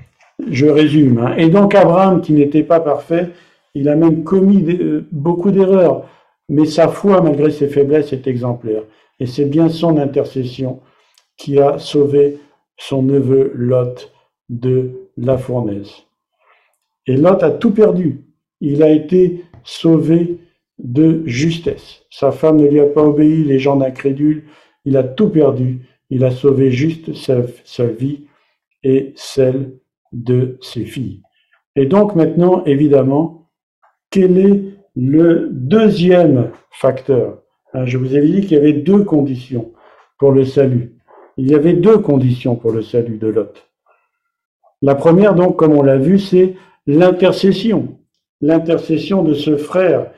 [0.50, 1.36] je résume, hein.
[1.38, 3.30] et donc Abraham, qui n'était pas parfait,
[3.74, 6.06] il a même commis euh, beaucoup d'erreurs,
[6.48, 8.84] mais sa foi, malgré ses faiblesses, est exemplaire.
[9.20, 10.80] Et c'est bien son intercession
[11.38, 12.40] qui a sauvé
[12.78, 14.12] son neveu Lot
[14.50, 16.07] de la fournaise.
[17.08, 18.22] Et Lot a tout perdu.
[18.62, 20.40] Il a été sauvé
[20.78, 22.04] de justesse.
[22.10, 24.44] Sa femme ne lui a pas obéi, les gens incrédules,
[24.86, 25.88] il a tout perdu.
[26.10, 28.28] Il a sauvé juste sa, vie
[28.84, 29.74] et celle
[30.14, 31.22] de ses filles.
[31.76, 33.50] Et donc maintenant, évidemment,
[34.10, 34.62] quel est
[34.96, 37.44] le deuxième facteur?
[37.74, 39.74] Hein, Je vous ai dit qu'il y avait deux conditions
[40.18, 40.96] pour le salut.
[41.36, 43.70] Il y avait deux conditions pour le salut de Lot.
[44.82, 46.56] La première, donc, comme on l'a vu, c'est
[46.88, 48.00] l'intercession.
[48.42, 50.12] L'intercession de ce frère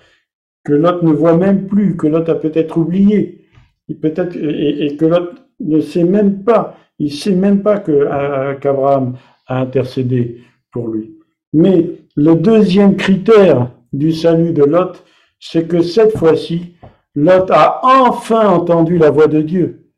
[0.63, 3.45] que Lot ne voit même plus, que Lot a peut-être oublié,
[3.89, 9.17] et, et, que Lot ne sait même pas, il sait même pas qu'Abraham
[9.47, 10.41] a intercédé
[10.71, 11.15] pour lui.
[11.53, 15.03] Mais le deuxième critère du salut de Lot,
[15.39, 16.75] c'est que cette fois-ci,
[17.15, 19.91] Lot a enfin entendu la voix de Dieu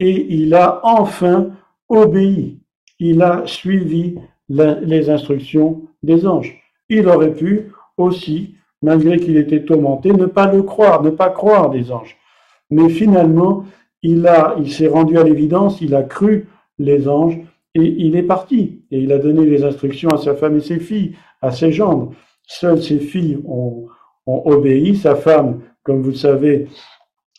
[0.00, 1.50] et il a enfin
[1.88, 2.60] obéi.
[2.98, 4.16] Il a suivi
[4.48, 6.56] les instructions des anges.
[6.88, 11.70] Il aurait pu aussi malgré qu'il était tourmenté, ne pas le croire, ne pas croire
[11.70, 12.16] des anges.
[12.70, 13.64] Mais finalement,
[14.02, 16.48] il, a, il s'est rendu à l'évidence, il a cru
[16.78, 17.38] les anges
[17.74, 18.82] et il est parti.
[18.90, 22.12] Et il a donné les instructions à sa femme et ses filles, à ses gendres.
[22.46, 23.86] Seules ses filles ont,
[24.26, 24.96] ont obéi.
[24.96, 26.68] Sa femme, comme vous le savez,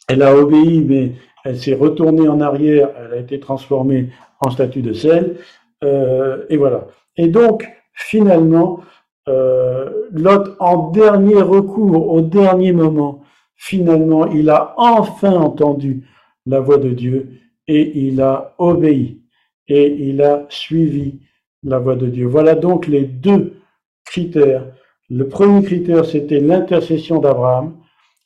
[0.07, 4.09] elle a obéi, mais elle s'est retournée en arrière, elle a été transformée
[4.39, 5.37] en statue de sel.
[5.83, 6.87] Euh, et voilà.
[7.17, 8.81] Et donc, finalement,
[9.27, 13.23] euh, Lot, en dernier recours, au dernier moment,
[13.55, 16.07] finalement, il a enfin entendu
[16.45, 17.29] la voix de Dieu
[17.67, 19.21] et il a obéi
[19.67, 21.19] et il a suivi
[21.63, 22.25] la voix de Dieu.
[22.25, 23.61] Voilà donc les deux
[24.05, 24.65] critères.
[25.09, 27.77] Le premier critère, c'était l'intercession d'Abraham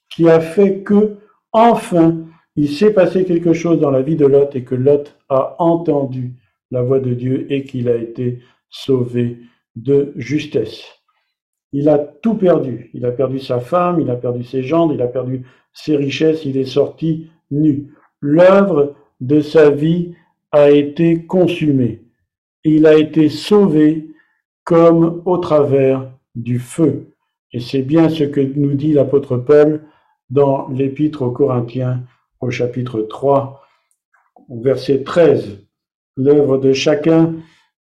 [0.10, 1.18] qui a fait que,
[1.52, 2.18] enfin,
[2.56, 6.34] il s'est passé quelque chose dans la vie de Lot et que Lot a entendu
[6.72, 8.40] la voix de Dieu et qu'il a été
[8.70, 9.40] sauvé
[9.76, 10.84] de justesse.
[11.72, 12.90] Il a tout perdu.
[12.94, 16.46] Il a perdu sa femme, il a perdu ses gendres, il a perdu ses richesses,
[16.46, 17.94] il est sorti nu.
[18.22, 20.16] L'œuvre de sa vie
[20.52, 22.04] a été consumée.
[22.64, 24.10] Il a été sauvé
[24.64, 27.12] comme au travers du feu.
[27.52, 29.84] Et c'est bien ce que nous dit l'apôtre Paul
[30.30, 32.04] dans l'épître aux Corinthiens
[32.42, 33.62] au chapitre 3,
[34.62, 35.60] verset 13.
[36.18, 37.34] L'œuvre de chacun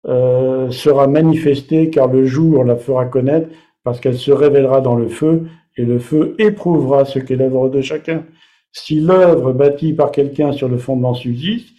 [0.06, 3.50] euh, sera manifestée car le jour la fera connaître
[3.84, 5.48] parce qu'elle se révélera dans le feu
[5.78, 8.26] et le feu éprouvera ce qu'est l'œuvre de chacun.
[8.72, 11.70] Si l'œuvre bâtie par quelqu'un sur le fondement subsiste,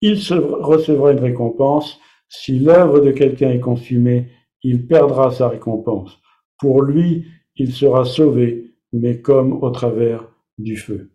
[0.00, 0.14] il
[0.60, 2.00] recevra une récompense.
[2.28, 4.28] Si l'œuvre de quelqu'un est consumée,
[4.62, 6.20] il perdra sa récompense.
[6.58, 7.26] Pour lui,
[7.56, 10.24] il sera sauvé, mais comme au travers
[10.58, 11.10] du feu.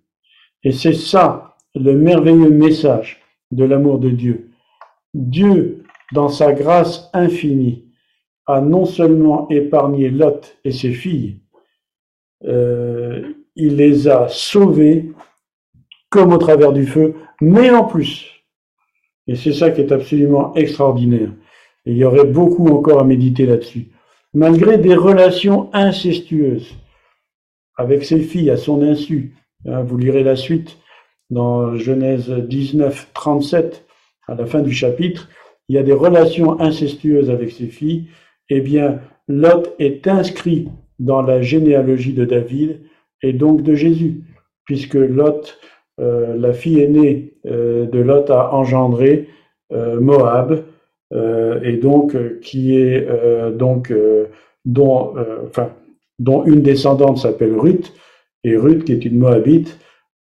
[0.63, 4.51] Et c'est ça le merveilleux message de l'amour de Dieu.
[5.13, 5.76] Dieu,
[6.13, 7.85] dans sa grâce infinie,
[8.45, 11.41] a non seulement épargné Lot et ses filles,
[12.45, 15.11] euh, il les a sauvés
[16.09, 18.31] comme au travers du feu, mais en plus,
[19.27, 21.31] et c'est ça qui est absolument extraordinaire,
[21.85, 23.87] et il y aurait beaucoup encore à méditer là-dessus,
[24.33, 26.73] malgré des relations incestueuses
[27.75, 29.35] avec ses filles à son insu,
[29.65, 30.77] hein, vous lirez la suite
[31.29, 33.85] dans Genèse 19, 37,
[34.27, 35.29] à la fin du chapitre,
[35.69, 38.05] il y a des relations incestueuses avec ses filles,
[38.49, 42.81] eh bien, Lot est inscrit dans la généalogie de David
[43.21, 44.21] et donc de Jésus,
[44.65, 45.57] puisque Lot,
[45.99, 49.27] euh, la fille aînée euh, de Lot a engendré
[49.73, 50.63] euh, Moab,
[51.63, 53.07] et donc qui est
[53.57, 53.93] donc
[54.65, 55.13] dont,
[56.45, 57.93] une descendante s'appelle Ruth,
[58.43, 59.79] et Ruth qui est une Moabite,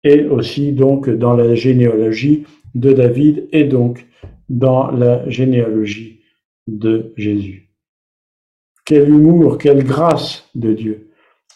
[0.05, 4.05] est aussi donc dans la généalogie de David et donc
[4.49, 6.21] dans la généalogie
[6.67, 7.69] de Jésus.
[8.85, 11.11] Quel humour, quelle grâce de Dieu.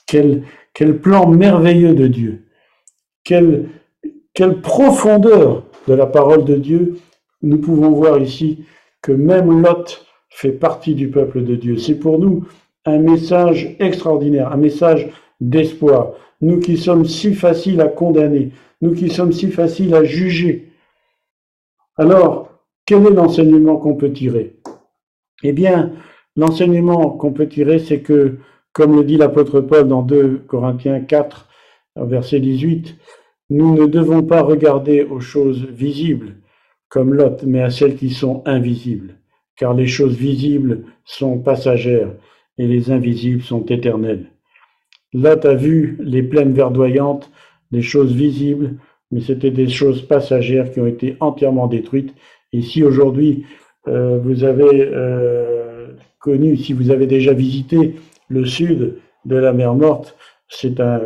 [0.06, 2.46] Quel, quel plan merveilleux de Dieu.
[3.24, 3.70] Quelle,
[4.34, 7.00] quelle profondeur de la parole de Dieu.
[7.42, 8.66] Nous pouvons voir ici
[9.02, 11.78] que même Lot fait partie du peuple de Dieu.
[11.78, 12.46] C'est pour nous
[12.86, 16.14] un message extraordinaire, un message d'espoir.
[16.42, 20.70] Nous qui sommes si faciles à condamner, nous qui sommes si faciles à juger.
[21.98, 22.53] Alors,
[22.86, 24.58] quel est l'enseignement qu'on peut tirer?
[25.44, 25.94] Eh bien,
[26.36, 28.38] L'enseignement qu'on peut tirer, c'est que,
[28.72, 31.48] comme le dit l'apôtre Paul dans 2 Corinthiens 4,
[31.96, 32.96] verset 18,
[33.52, 36.38] nous ne devons pas regarder aux choses visibles
[36.90, 39.16] comme Lot, mais à celles qui sont invisibles,
[39.56, 42.12] car les choses visibles sont passagères
[42.58, 44.32] et les invisibles sont éternelles.
[45.14, 47.32] Lot a vu les plaines verdoyantes,
[47.72, 48.78] des choses visibles,
[49.12, 52.16] mais c'était des choses passagères qui ont été entièrement détruites.
[52.54, 53.46] Et si aujourd'hui
[53.88, 55.88] euh, vous avez euh,
[56.20, 57.96] connu, si vous avez déjà visité
[58.30, 60.16] le sud de la mer Morte,
[60.48, 61.02] c'est un,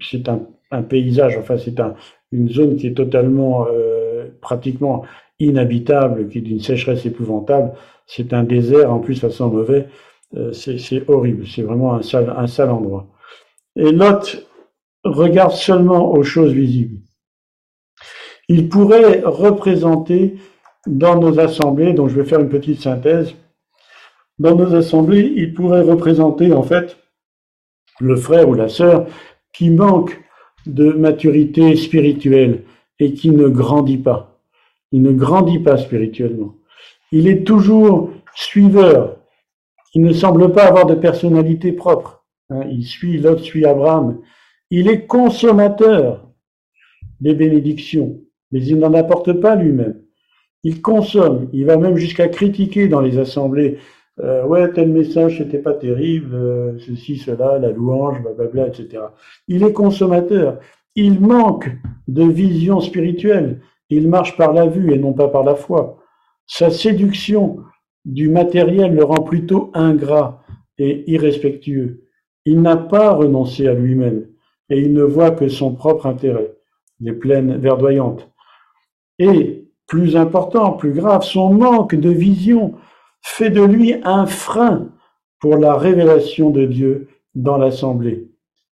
[0.00, 1.94] c'est un, paysage, enfin c'est un,
[2.32, 5.04] une zone qui est totalement, euh, pratiquement
[5.38, 7.72] inhabitable, qui est d'une sécheresse épouvantable.
[8.06, 9.88] C'est un désert, en plus ça sent mauvais.
[10.52, 13.06] C'est horrible, c'est vraiment un sale, un sale endroit.
[13.76, 14.44] Et Lot
[15.04, 16.98] regarde seulement aux choses visibles.
[18.48, 20.36] Il pourrait représenter
[20.86, 23.34] dans nos assemblées, dont je vais faire une petite synthèse,
[24.38, 26.96] dans nos assemblées, il pourrait représenter en fait
[28.00, 29.06] le frère ou la sœur
[29.52, 30.20] qui manque
[30.66, 32.64] de maturité spirituelle
[32.98, 34.40] et qui ne grandit pas.
[34.92, 36.54] Il ne grandit pas spirituellement.
[37.12, 39.16] Il est toujours suiveur.
[39.94, 42.24] Il ne semble pas avoir de personnalité propre.
[42.50, 44.20] Hein, il suit, l'autre suit Abraham.
[44.70, 46.28] Il est consommateur
[47.20, 48.20] des bénédictions,
[48.52, 50.02] mais il n'en apporte pas lui-même.
[50.62, 51.48] Il consomme.
[51.52, 53.78] Il va même jusqu'à critiquer dans les assemblées
[54.20, 59.02] euh, ouais, tel message, c'était pas terrible, euh, ceci, cela, la louange, blablabla, etc.
[59.46, 60.58] Il est consommateur.
[60.94, 61.70] Il manque
[62.08, 63.60] de vision spirituelle.
[63.90, 66.02] Il marche par la vue et non pas par la foi.
[66.46, 67.58] Sa séduction
[68.04, 70.42] du matériel le rend plutôt ingrat
[70.78, 72.04] et irrespectueux.
[72.46, 74.28] Il n'a pas renoncé à lui-même
[74.70, 76.54] et il ne voit que son propre intérêt,
[77.00, 78.30] les plaines verdoyantes.
[79.18, 82.74] Et, plus important, plus grave, son manque de vision
[83.22, 84.88] fait de lui un frein
[85.40, 88.28] pour la révélation de Dieu dans l'assemblée.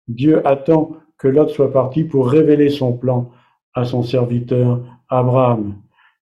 [0.08, 3.30] Dieu attend que Lot soit parti pour révéler son plan
[3.74, 5.76] à son serviteur Abraham.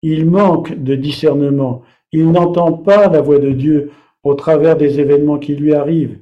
[0.02, 1.82] Il manque de discernement.
[2.12, 3.90] Il n'entend pas la voix de Dieu
[4.22, 6.18] au travers des événements qui lui arrivent.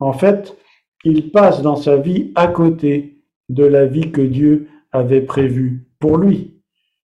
[0.00, 0.56] En fait,
[1.04, 6.18] il passe dans sa vie à côté de la vie que Dieu avait prévue pour
[6.18, 6.61] lui.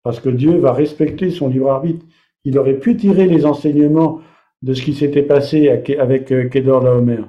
[0.02, 2.04] Parce que Dieu va respecter son libre arbitre
[2.44, 4.20] il aurait pu tirer les enseignements
[4.62, 7.24] de ce qui s'était passé avec euh, Kedor Laomer.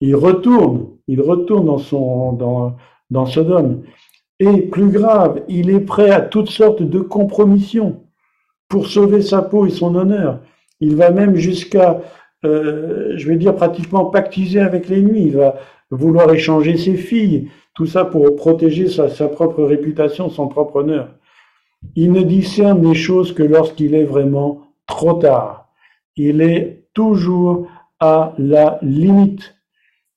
[0.00, 2.76] Il retourne, il retourne dans son, dans,
[3.10, 3.82] dans Sodome.
[4.40, 8.02] Et plus grave, il est prêt à toutes sortes de compromissions
[8.68, 10.40] pour sauver sa peau et son honneur.
[10.80, 12.00] Il va même jusqu'à,
[12.44, 15.26] euh, je vais dire pratiquement pactiser avec l'ennemi.
[15.26, 15.56] Il va
[15.90, 21.10] vouloir échanger ses filles, tout ça pour protéger sa, sa propre réputation, son propre honneur.
[21.96, 25.68] Il ne discerne les choses que lorsqu'il est vraiment trop tard.
[26.16, 27.68] Il est toujours
[28.00, 29.54] à la limite.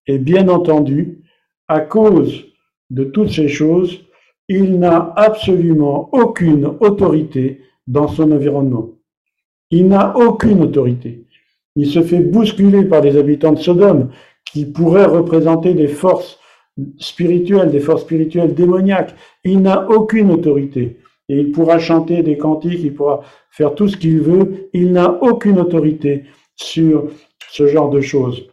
[0.08, 1.24] Et bien entendu,
[1.68, 2.46] à cause
[2.90, 4.00] de toutes ces choses,
[4.48, 8.90] il n'a absolument aucune autorité dans son environnement.
[9.70, 11.26] Il n'a aucune autorité.
[11.76, 14.10] Il se fait bousculer par les habitants de Sodome
[14.46, 16.40] qui pourraient représenter des forces
[16.98, 19.14] spirituelles, des forces spirituelles démoniaques.
[19.44, 21.00] Il n'a aucune autorité.
[21.30, 24.70] Et il pourra chanter des cantiques, il pourra faire tout ce qu'il veut.
[24.74, 26.26] Il n'a aucune autorité
[26.56, 27.10] sur
[27.50, 28.48] ce genre de choses.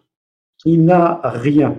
[0.64, 1.76] Il n'a rien.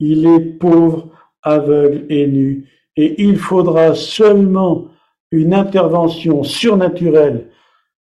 [0.00, 1.08] Il est pauvre,
[1.42, 2.68] aveugle et nu.
[2.96, 4.88] Et il faudra seulement
[5.30, 7.48] une intervention surnaturelle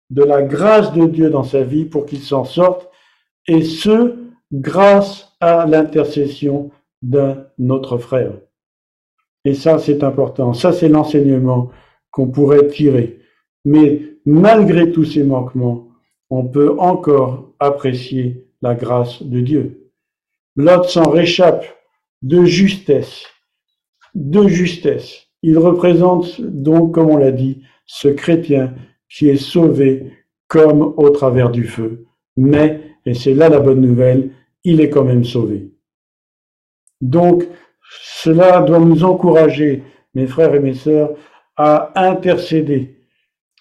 [0.09, 2.89] de la grâce de Dieu dans sa vie pour qu'il s'en sorte,
[3.47, 4.15] et ce,
[4.51, 6.69] grâce à l'intercession
[7.01, 8.33] d'un autre frère.
[9.45, 10.53] Et ça, c'est important.
[10.53, 11.69] Ça, c'est l'enseignement
[12.13, 13.19] qu'on pourrait tirer.
[13.65, 15.89] Mais malgré tous ces manquements,
[16.29, 19.91] on peut encore apprécier la grâce de Dieu.
[20.55, 21.65] Lot s'en réchappe
[22.21, 23.25] de justesse,
[24.13, 25.27] de justesse.
[25.41, 28.75] Il représente donc, comme on l'a dit, ce chrétien
[29.09, 30.13] qui est sauvé
[30.47, 32.05] comme au travers du feu.
[32.37, 34.29] Mais, et c'est là la bonne nouvelle,
[34.63, 35.71] il est quand même sauvé.
[37.01, 37.47] Donc,
[38.05, 39.83] cela doit nous encourager,
[40.13, 41.11] mes frères et mes sœurs,
[41.57, 42.97] à intercéder.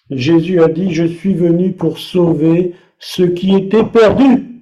[0.09, 4.52] Jésus a dit, je suis venu pour sauver ceux qui étaient perdus.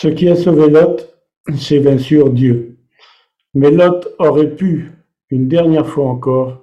[0.00, 1.12] Ce qui a sauvé Lot,
[1.56, 2.78] c'est bien sûr Dieu.
[3.52, 4.92] Mais Lot aurait pu,
[5.28, 6.62] une dernière fois encore,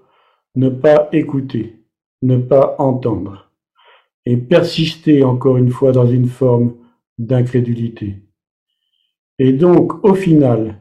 [0.55, 1.83] ne pas écouter,
[2.21, 3.51] ne pas entendre,
[4.25, 6.77] et persister encore une fois dans une forme
[7.17, 8.21] d'incrédulité.
[9.37, 10.79] Et donc, au final,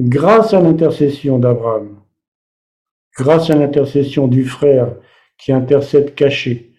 [0.00, 2.00] grâce à l'intercession d'Abraham,
[3.16, 4.96] grâce à l'intercession du frère
[5.38, 6.72] qui intercède caché,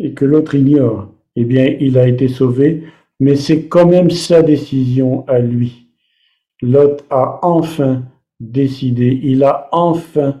[0.00, 2.82] et que l'autre ignore, eh bien, il a été sauvé
[3.20, 5.88] mais c'est quand même sa décision à lui.
[6.62, 8.02] Lot a enfin
[8.40, 10.40] décidé, il a enfin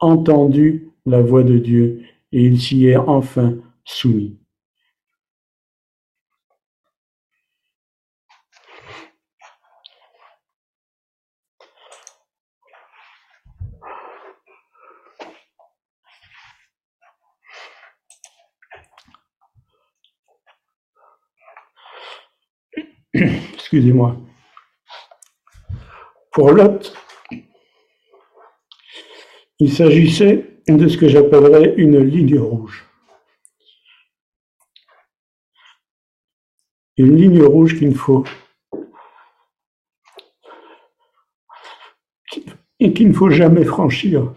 [0.00, 2.02] entendu la voix de Dieu
[2.32, 3.54] et il s'y est enfin
[3.84, 4.38] soumis.
[23.54, 24.16] Excusez-moi.
[26.32, 26.92] Pour Lot,
[29.60, 32.84] il s'agissait de ce que j'appellerais une ligne rouge.
[36.96, 38.24] Une ligne rouge qu'il faut
[42.80, 44.34] et qu'il ne faut jamais franchir.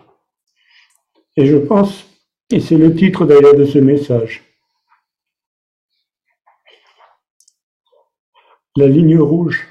[1.35, 2.05] Et je pense,
[2.51, 4.46] et c'est le titre d'ailleurs de ce message,
[8.77, 9.67] la ligne rouge.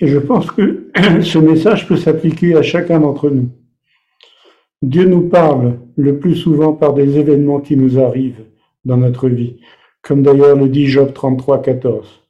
[0.00, 0.90] Et je pense que
[1.22, 3.48] ce message peut s'appliquer à chacun d'entre nous.
[4.82, 8.44] Dieu nous parle le plus souvent par des événements qui nous arrivent
[8.84, 9.60] dans notre vie,
[10.02, 12.20] comme d'ailleurs le dit Job 33, 14.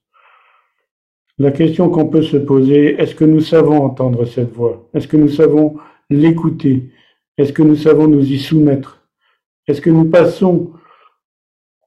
[1.38, 4.88] La question qu'on peut se poser, est-ce que nous savons entendre cette voix?
[4.94, 5.78] Est-ce que nous savons
[6.10, 6.92] l'écouter?
[7.38, 9.02] Est-ce que nous savons nous y soumettre?
[9.66, 10.70] Est-ce que nous passons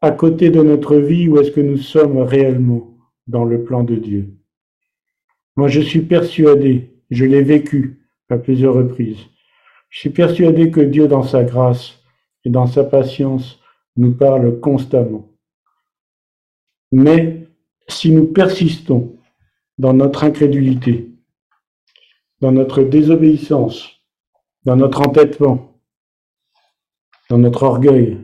[0.01, 2.94] à côté de notre vie ou est-ce que nous sommes réellement?
[3.27, 4.33] Dans le plan de Dieu.
[5.55, 9.25] Moi, je suis persuadé, je l'ai vécu à plusieurs reprises,
[9.89, 11.99] je suis persuadé que Dieu, dans sa grâce
[12.43, 13.59] et dans sa patience,
[13.95, 15.29] nous parle constamment.
[16.91, 17.47] Mais
[17.87, 19.17] si nous persistons
[19.77, 21.11] dans notre incrédulité,
[22.41, 23.89] dans notre désobéissance,
[24.63, 25.79] dans notre entêtement,
[27.29, 28.17] dans notre orgueil,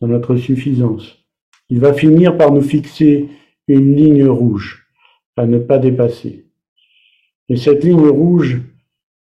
[0.00, 1.16] dans notre suffisance,
[1.68, 3.28] il va finir par nous fixer
[3.68, 4.86] une ligne rouge
[5.36, 6.46] à ne pas dépasser.
[7.48, 8.60] Et cette ligne rouge,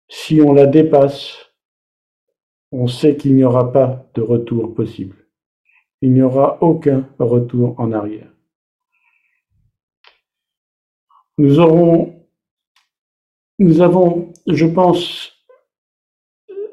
[0.08, 1.36] si on la dépasse,
[2.72, 5.16] on sait qu'il n'y aura pas de retour possible.
[6.02, 8.28] Il n'y aura aucun retour en arrière.
[11.36, 12.22] Nous avons,
[13.58, 15.32] je pense,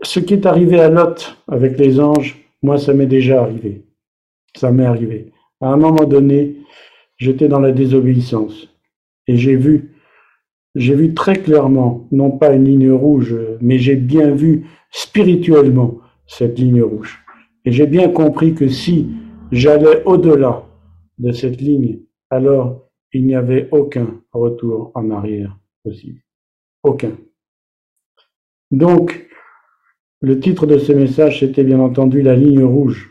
[0.01, 3.85] ce qui est arrivé à Lot avec les anges, moi ça m'est déjà arrivé.
[4.55, 5.31] Ça m'est arrivé
[5.61, 6.57] À un moment donné,
[7.18, 8.70] j'étais dans la désobéissance
[9.28, 9.91] et j'ai vu,
[10.76, 16.57] j'ai vu très clairement, non pas une ligne rouge, mais j'ai bien vu spirituellement cette
[16.59, 17.20] ligne rouge.
[17.65, 19.09] Et j'ai bien compris que si
[19.51, 20.63] j'allais au-delà
[21.18, 21.99] de cette ligne,
[22.30, 26.22] alors il n'y avait aucun retour en arrière possible.
[26.84, 27.18] Aucun.
[28.72, 29.28] Donc,
[30.22, 33.09] le titre de ce message, c'était bien entendu la ligne rouge,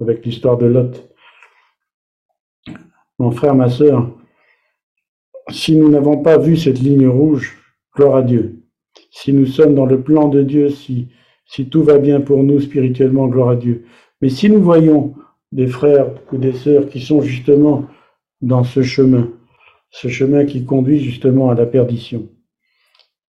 [0.00, 1.10] avec l'histoire de Lot.
[3.18, 4.10] Mon frère, ma sœur,
[5.50, 7.56] si nous n'avons pas vu cette ligne rouge,
[7.96, 8.62] gloire à Dieu.
[9.10, 11.08] Si nous sommes dans le plan de Dieu, si,
[11.70, 13.86] tout va bien pour nous spirituellement, gloire à Dieu.
[14.20, 15.14] Mais si nous voyons
[15.50, 17.86] des frères ou des sœurs qui sont justement
[18.40, 19.30] dans ce chemin,
[19.90, 22.28] ce chemin qui conduit justement à la perdition,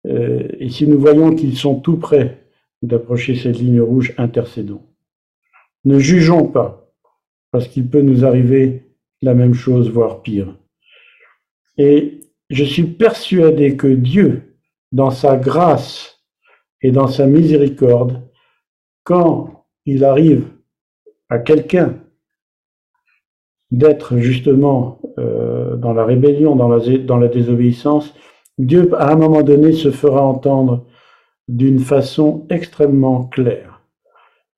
[0.06, 2.46] euh, et si nous voyons qu'ils sont tout près
[2.82, 4.82] d'approcher cette ligne rouge, intercédons.
[5.84, 6.92] Ne jugeons pas,
[7.50, 8.91] parce qu'il peut nous arriver
[9.22, 10.56] la même chose, voire pire.
[11.78, 12.20] Et
[12.50, 14.56] je suis persuadé que Dieu,
[14.90, 16.22] dans sa grâce
[16.82, 18.22] et dans sa miséricorde,
[19.04, 20.48] quand il arrive
[21.28, 21.96] à quelqu'un
[23.70, 28.14] d'être justement euh, dans la rébellion, dans la, dans la désobéissance,
[28.58, 30.84] Dieu, à un moment donné, se fera entendre
[31.48, 33.82] d'une façon extrêmement claire.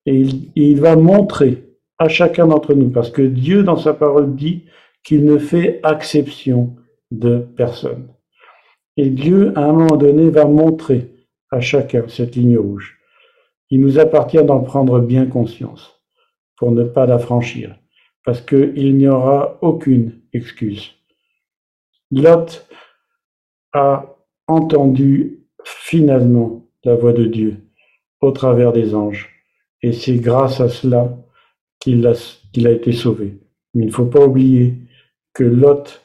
[0.05, 0.21] Et
[0.55, 4.65] il, va montrer à chacun d'entre nous, parce que Dieu, dans sa parole, dit
[5.03, 6.75] qu'il ne fait exception
[7.11, 8.09] de personne.
[8.97, 11.11] Et Dieu, à un moment donné, va montrer
[11.51, 12.97] à chacun cette ligne rouge.
[13.69, 16.01] Il nous appartient d'en prendre bien conscience
[16.57, 17.75] pour ne pas la franchir,
[18.23, 20.93] parce qu'il n'y aura aucune excuse.
[22.11, 22.67] Lot
[23.73, 24.15] a
[24.47, 27.57] entendu finalement la voix de Dieu
[28.21, 29.29] au travers des anges.
[29.81, 31.17] Et c'est grâce à cela
[31.85, 33.37] qu'il a, été sauvé.
[33.73, 34.75] Il ne faut pas oublier
[35.33, 36.01] que Lot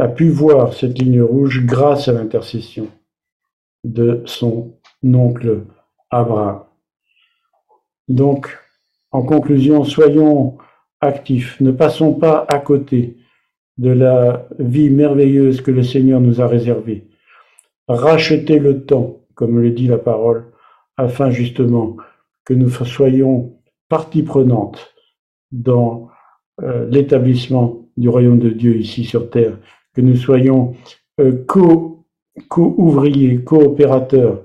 [0.00, 2.88] a pu voir cette ligne rouge grâce à l'intercession
[3.84, 4.74] de son
[5.04, 5.64] oncle
[6.10, 6.64] Abraham.
[8.08, 8.58] Donc,
[9.12, 10.58] en conclusion, soyons
[11.00, 13.18] actifs, ne passons pas à côté
[13.78, 17.08] de la vie merveilleuse que le Seigneur nous a réservée.
[17.88, 20.52] Rachetez le temps comme le dit la parole,
[20.96, 21.96] afin justement
[22.44, 23.56] que nous soyons
[23.92, 24.94] partie prenante
[25.50, 26.08] dans
[26.62, 29.58] euh, l'établissement du royaume de Dieu ici sur terre,
[29.92, 30.74] que nous soyons
[31.20, 31.44] euh,
[32.48, 34.44] co-ouvriers, coopérateurs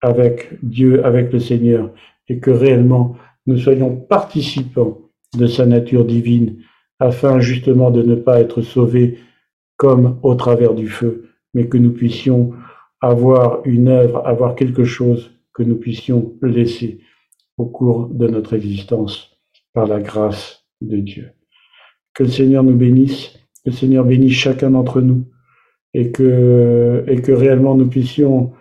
[0.00, 1.90] avec Dieu, avec le Seigneur,
[2.28, 3.16] et que réellement
[3.46, 4.96] nous soyons participants
[5.36, 6.56] de sa nature divine,
[6.98, 9.18] afin justement de ne pas être sauvés
[9.76, 12.54] comme au travers du feu, mais que nous puissions
[13.02, 17.02] avoir une œuvre, avoir quelque chose que nous puissions laisser
[17.58, 19.38] au cours de notre existence
[19.72, 21.32] par la grâce de Dieu.
[22.14, 25.24] Que le Seigneur nous bénisse, que le Seigneur bénisse chacun d'entre nous
[25.94, 28.52] et que, et que réellement nous puissions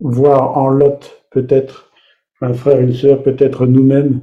[0.00, 1.90] voir en Lot peut-être
[2.40, 4.20] un frère, une sœur, peut-être nous-mêmes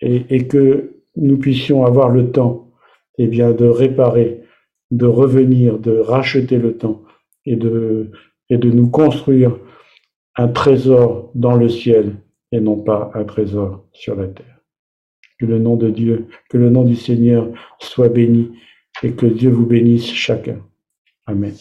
[0.00, 2.70] et, et, que nous puissions avoir le temps
[3.18, 4.42] eh bien, de réparer,
[4.90, 7.02] de revenir, de racheter le temps
[7.46, 8.10] et de,
[8.48, 9.56] et de nous construire
[10.36, 12.16] un trésor dans le ciel
[12.52, 14.58] et non pas un trésor sur la terre.
[15.38, 17.48] Que le nom de Dieu, que le nom du Seigneur
[17.78, 18.50] soit béni
[19.02, 20.60] et que Dieu vous bénisse chacun.
[21.26, 21.54] Amen.